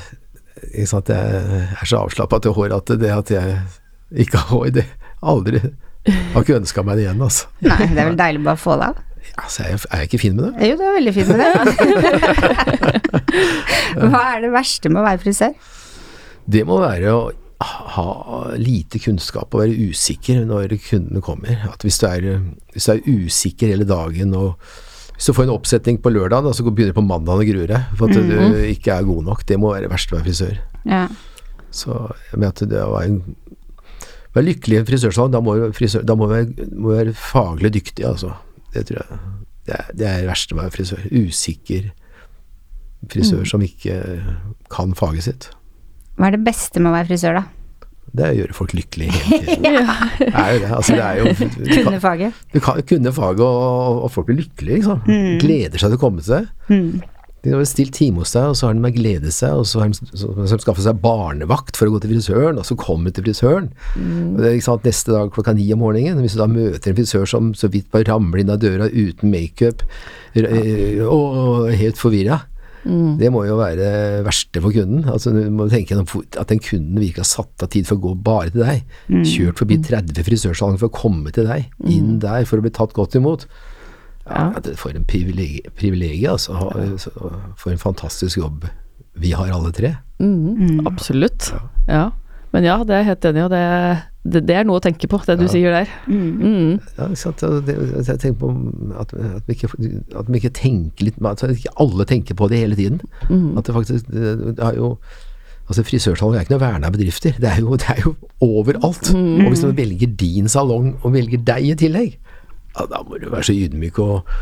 [0.72, 1.10] ikke sant?
[1.10, 3.58] Jeg er så avslappa til hår at det at jeg
[4.26, 4.86] ikke har hår, det
[5.24, 5.62] aldri
[6.34, 7.48] Har ikke ønska meg det igjen, altså.
[7.63, 8.98] Nei, det er vel deilig bare å få det av.
[9.39, 10.67] altså er, jeg, ikke fin med det?
[10.67, 11.52] Jo, du er veldig fin med det.
[14.12, 15.56] Hva er det verste med å være frisør?
[16.43, 17.22] Det må være å
[17.63, 18.08] ha
[18.60, 21.63] lite kunnskap og være usikker når kundene kommer.
[21.72, 22.41] At hvis du er,
[22.76, 24.60] hvis du er usikker hele dagen og
[25.13, 27.97] hvis du får en oppsetning på lørdag, så begynner du på mandag og gruer deg
[27.99, 30.58] for at du ikke er god nok, det må være verst å være frisør.
[30.89, 31.06] Ja.
[31.73, 31.93] Så
[32.32, 35.67] jeg mener at det å være, en, være lykkelig i en frisørsalong, da må du
[35.78, 38.34] frisør, være, være faglig dyktig, altså.
[38.73, 39.19] Det tror jeg.
[39.63, 41.04] Det er det, er det verste med å være frisør.
[41.13, 41.91] Usikker
[43.12, 43.97] frisør som ikke
[44.71, 45.49] kan faget sitt.
[46.17, 47.62] Hva er det beste med å være frisør, da?
[48.13, 49.63] Det er å gjøre folk lykkelige hele tiden.
[50.20, 50.70] Det er jo det.
[50.78, 52.44] Altså, det er jo, du, Kunne faget.
[52.54, 55.02] du kan kunne faget, og, og folk blir lykkelige, liksom.
[55.42, 56.52] Gleder seg til å komme deg.
[56.70, 57.02] Mm.
[57.44, 59.82] De har stilt time hos deg, og så har de med glede seg, og så
[59.82, 63.18] har de, så, skaffet seg barnevakt for å gå til frisøren, og så kommer de
[63.18, 63.68] til frisøren.
[64.00, 66.94] Og det er ikke sant, Neste dag klokka ni om morgenen, hvis du da møter
[66.94, 69.84] en frisør som så vidt bare ramler inn av døra uten makeup,
[70.39, 72.46] eh, og helt forvirra,
[72.86, 75.06] det må jo være det verste for kunden.
[75.08, 78.15] Altså Du må tenke at den kunden virkelig har satt av tid for å gå
[78.24, 78.84] bare til deg.
[79.24, 81.69] Kjørt forbi 30 frisørsalonger for å komme til deg.
[81.88, 83.46] Inn der for å bli tatt godt imot.
[84.28, 86.54] Ja, det For en privilegie, privilegie altså.
[86.56, 88.67] Ha- For en fantastisk jobb
[89.15, 89.96] vi har alle tre.
[90.19, 91.52] Mm, Absolutt.
[91.88, 92.12] Ja.
[92.54, 93.62] Men ja, det er jeg helt enig i, og det,
[94.36, 95.92] det, det er noe å tenke på, det du sier der.
[96.06, 96.78] Mm.
[97.00, 97.44] Ja, ikke sant?
[97.66, 98.52] Det, jeg tenker på
[99.02, 99.72] at, at, vi ikke,
[100.22, 103.02] at vi ikke tenker litt At ikke alle tenker på det hele tiden.
[103.58, 104.96] At det faktisk det, det er jo
[105.63, 107.38] Altså Frisørsalong er ikke noe verna bedrifter.
[107.39, 108.12] Det er jo, det er jo
[108.44, 109.13] overalt.
[109.16, 112.18] Og hvis noen velger din salong og velger deg i tillegg,
[112.74, 114.34] ja, da må du være så ydmyk og,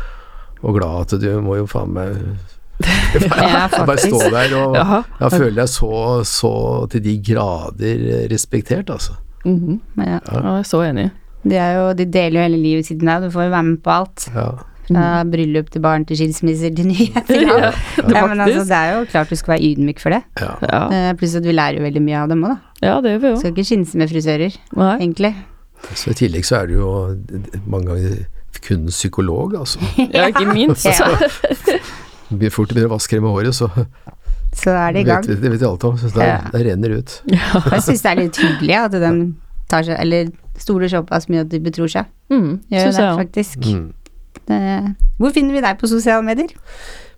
[0.64, 2.16] og glad at du må jo faen meg
[3.42, 5.90] Ja, bare stå der og jeg føler føle deg så,
[6.26, 6.52] så
[6.90, 9.18] til de grader respektert, altså.
[9.44, 9.80] Mhm.
[9.98, 10.18] Ja.
[10.18, 11.10] Ja, jeg er så enig.
[11.42, 13.68] De, er jo, de deler jo hele livet sitt med deg, du får jo være
[13.68, 14.26] med på alt.
[14.34, 14.50] Ja.
[14.88, 17.38] Fra bryllup til barn til skilsmisser til nyheter.
[17.46, 20.22] Ja, Ja, ja, men altså, det er jo klart du skal være ydmyk for det.
[20.42, 20.52] Ja.
[20.66, 20.82] Ja.
[21.10, 22.86] Eh, Pluss at vi lærer jo veldig mye av dem òg, da.
[22.88, 23.40] ja, det gjør vi jo.
[23.42, 24.92] Skal ikke skinse med frisører, Nei.
[25.00, 25.32] egentlig.
[25.98, 26.92] Så I tillegg så er du jo
[27.66, 28.20] mange ganger
[28.62, 29.82] kun psykolog, altså.
[30.14, 30.86] Ja, ikke minst.
[32.38, 33.68] Blir fort begynner å vaske dem med håret, så
[34.54, 35.22] Så er det i gang.
[35.26, 35.96] vet, det vet vi alt om.
[35.98, 36.38] Så det, Ja.
[36.52, 37.20] det renner ut.
[37.26, 37.60] Ja.
[37.72, 39.12] jeg syns det er litt hyggelig at de
[39.68, 40.28] tar seg, eller
[40.60, 42.04] stoler såpass mye at de betror seg.
[42.30, 43.58] Mm, Gjør det, jeg faktisk.
[43.64, 43.92] Mm.
[44.48, 44.58] Det,
[45.18, 46.52] hvor finner vi deg på sosiale medier?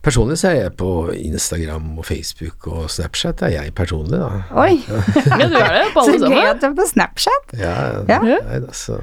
[0.05, 3.38] Personlig så er jeg på Instagram og Facebook og Snapchat.
[3.40, 4.42] Det er jeg personlig, da.
[4.61, 4.74] Oi,
[5.40, 7.55] Ja, du er det på så alle gøy at du er på Snapchat!
[7.59, 7.74] Ja,
[8.11, 8.18] Ja.
[8.20, 8.98] Nei, da, så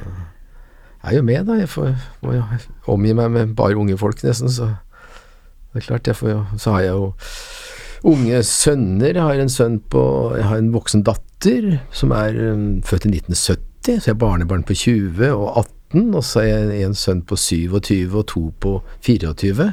[1.01, 1.53] jeg er jo med, da.
[1.57, 2.43] Jeg får, må jo
[2.93, 4.69] omgi meg med bare unge folk, nesten, så
[5.71, 7.13] det er klart, jeg får jo Så har jeg jo
[8.11, 9.13] unge sønner.
[9.13, 10.03] Jeg har en sønn på
[10.37, 14.63] Jeg har en voksen datter som er um, født i 1970, så jeg har barnebarn
[14.67, 18.75] på 20 og 18, og så har jeg en sønn på 27 og to på
[19.01, 19.71] 24.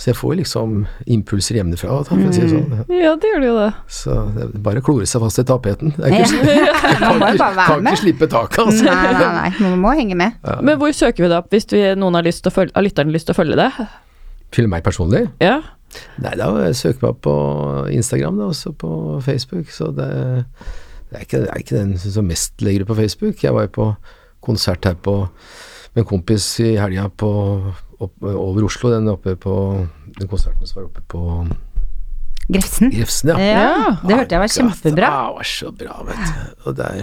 [0.00, 0.76] Så jeg får liksom
[1.12, 2.84] impulser hjemmefra, da, for å si det sånn.
[2.96, 3.70] Ja, det gjør du jo det.
[3.92, 5.92] Så det er bare å klore seg fast i tapeten.
[5.96, 6.54] Det er ikke,
[7.02, 8.86] Man må ikke, kan ikke slippe taket, altså.
[8.86, 10.38] Nei, nei, nei, man må henge med.
[10.64, 13.36] Men hvor søker vi det opp hvis vi, noen lyst å følge, har lyst til
[13.36, 13.68] å følge det?
[14.54, 15.26] Til meg personlig?
[15.42, 15.60] Ja.
[16.22, 17.34] Nei, da søker jeg meg på
[17.94, 18.92] Instagram, da, også på
[19.24, 19.70] Facebook.
[19.74, 20.10] Så det,
[21.10, 23.42] det, er ikke, det er ikke den som mest legger ut på Facebook.
[23.42, 23.88] Jeg var jo på
[24.44, 25.22] konsert her på
[25.90, 28.92] med en kompis i helga over Oslo.
[28.94, 29.54] Den oppe på
[30.18, 31.24] Den konserten som var oppe på
[32.50, 32.90] Grefsen.
[32.90, 33.38] Grefsen, ja.
[33.38, 35.10] Ja, det hørte jeg var kjempebra.
[35.10, 36.64] Ja, det var så bra, vet du.
[36.66, 37.02] Og der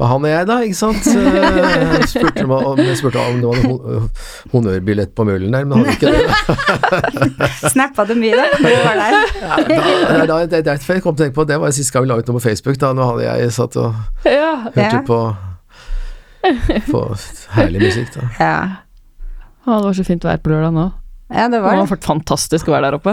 [0.00, 1.04] var han og jeg, da, ikke sant.
[1.04, 4.08] Så jeg spurte om, om, jeg spurte om det var noe hon-
[4.54, 6.24] honnørbillett på møllen der, men hadde ikke det.
[7.74, 8.46] Snappa du mye, da?
[8.56, 9.18] Du var der.
[9.40, 11.72] Ja, da, det er da, det det, jeg kom til å tenke på Det var
[11.76, 12.78] sist gang vi la ut noe på Facebook.
[12.80, 14.50] Da Nå hadde jeg satt og ja.
[14.66, 15.02] hørte Ja.
[15.06, 15.20] på
[16.90, 17.02] På
[17.58, 18.14] herlig musikk.
[18.16, 18.56] da Ja.
[19.66, 20.86] Å, det var så fint vær på lørdag nå.
[21.30, 21.84] Ja, det var det.
[21.84, 23.12] var fantastisk å være der oppe.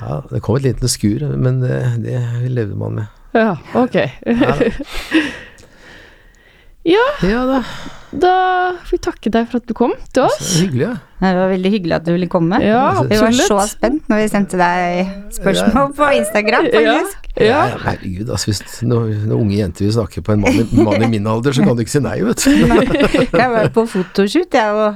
[0.00, 2.20] Ja, det kom et lite skur, men det, det
[2.54, 3.10] levde man med.
[3.36, 3.98] Ja, ok.
[4.24, 4.54] Ja,
[6.86, 7.56] Ja, ja da.
[8.16, 8.32] da
[8.86, 10.38] får vi takke deg for at du kom til Det oss.
[10.40, 10.92] var hyggelig, ja.
[11.18, 12.60] Det var veldig hyggelig at du ville komme.
[12.62, 17.16] Ja, Vi var så spent når vi sendte deg spørsmål på Instagram, faktisk.
[17.36, 17.44] Ja.
[17.48, 21.10] Ja, herregud, altså, hvis noen, unge jenter vil snakke på en mann, i- mann i
[21.18, 22.50] min alder, så kan du ikke si nei, vet du.
[23.36, 24.94] Jeg var på fotoshoot, jeg, og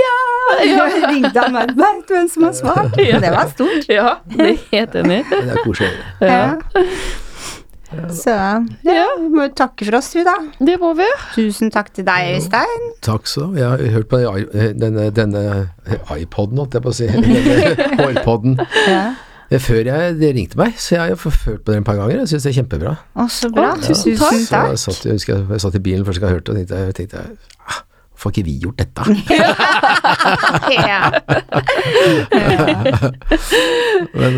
[0.00, 0.16] ja,
[0.64, 1.72] jeg ringte han meg.
[1.76, 2.96] Veit du hvem som har svart?
[2.98, 3.20] Ja.
[3.20, 3.88] Det var stort.
[3.92, 5.22] Ja, det er helt enig.
[5.30, 5.92] Det er koselig.
[6.24, 6.56] Ja.
[8.14, 10.36] Så ja, vi må jo takke for oss, vi da.
[10.62, 11.08] Det må vi.
[11.34, 12.84] Tusen takk til deg, Øystein.
[13.02, 13.58] Takk så du ha.
[13.58, 14.20] Jeg har hørt på
[14.78, 15.42] denne, denne
[16.14, 17.10] iPoden, holdt jeg på å si.
[18.00, 18.68] Denne.
[18.86, 19.02] Ja.
[19.50, 21.98] Eh, Før jeg, det ringte meg, så jeg har jo hørt på det et par
[21.98, 22.20] ganger.
[22.22, 22.92] Jeg syns det er kjempebra.
[23.18, 23.72] Å, så bra.
[23.74, 24.36] Å, tusen takk.
[24.46, 26.98] Så jeg satt, jeg husker jeg, satt i bilen først og hørte og tenkte, jeg
[27.00, 27.80] tenkte jeg, ah,
[28.20, 29.00] Har ikke vi gjort dette?
[34.20, 34.34] Men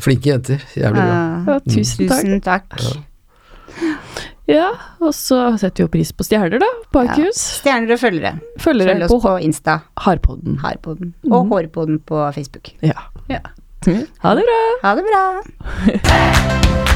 [0.00, 0.62] flinke jenter.
[0.76, 1.16] Jævlig bra.
[1.50, 2.24] Ja, tusen takk.
[2.24, 2.66] Tusen takk.
[4.46, 4.68] Ja,
[5.02, 7.40] og så setter vi jo pris på stjerner, da, på iTunes.
[7.60, 8.32] Stjerner og følgere.
[8.62, 9.74] Følgere Følg oss på på Insta.
[10.06, 10.58] Harpodden.
[10.62, 11.08] Harpodden.
[11.30, 12.66] Og Hårpodden på Facebook.
[12.86, 12.98] Ja.
[13.28, 13.40] Ja.
[14.22, 14.60] Ha det bra.
[14.82, 15.24] Ha det bra.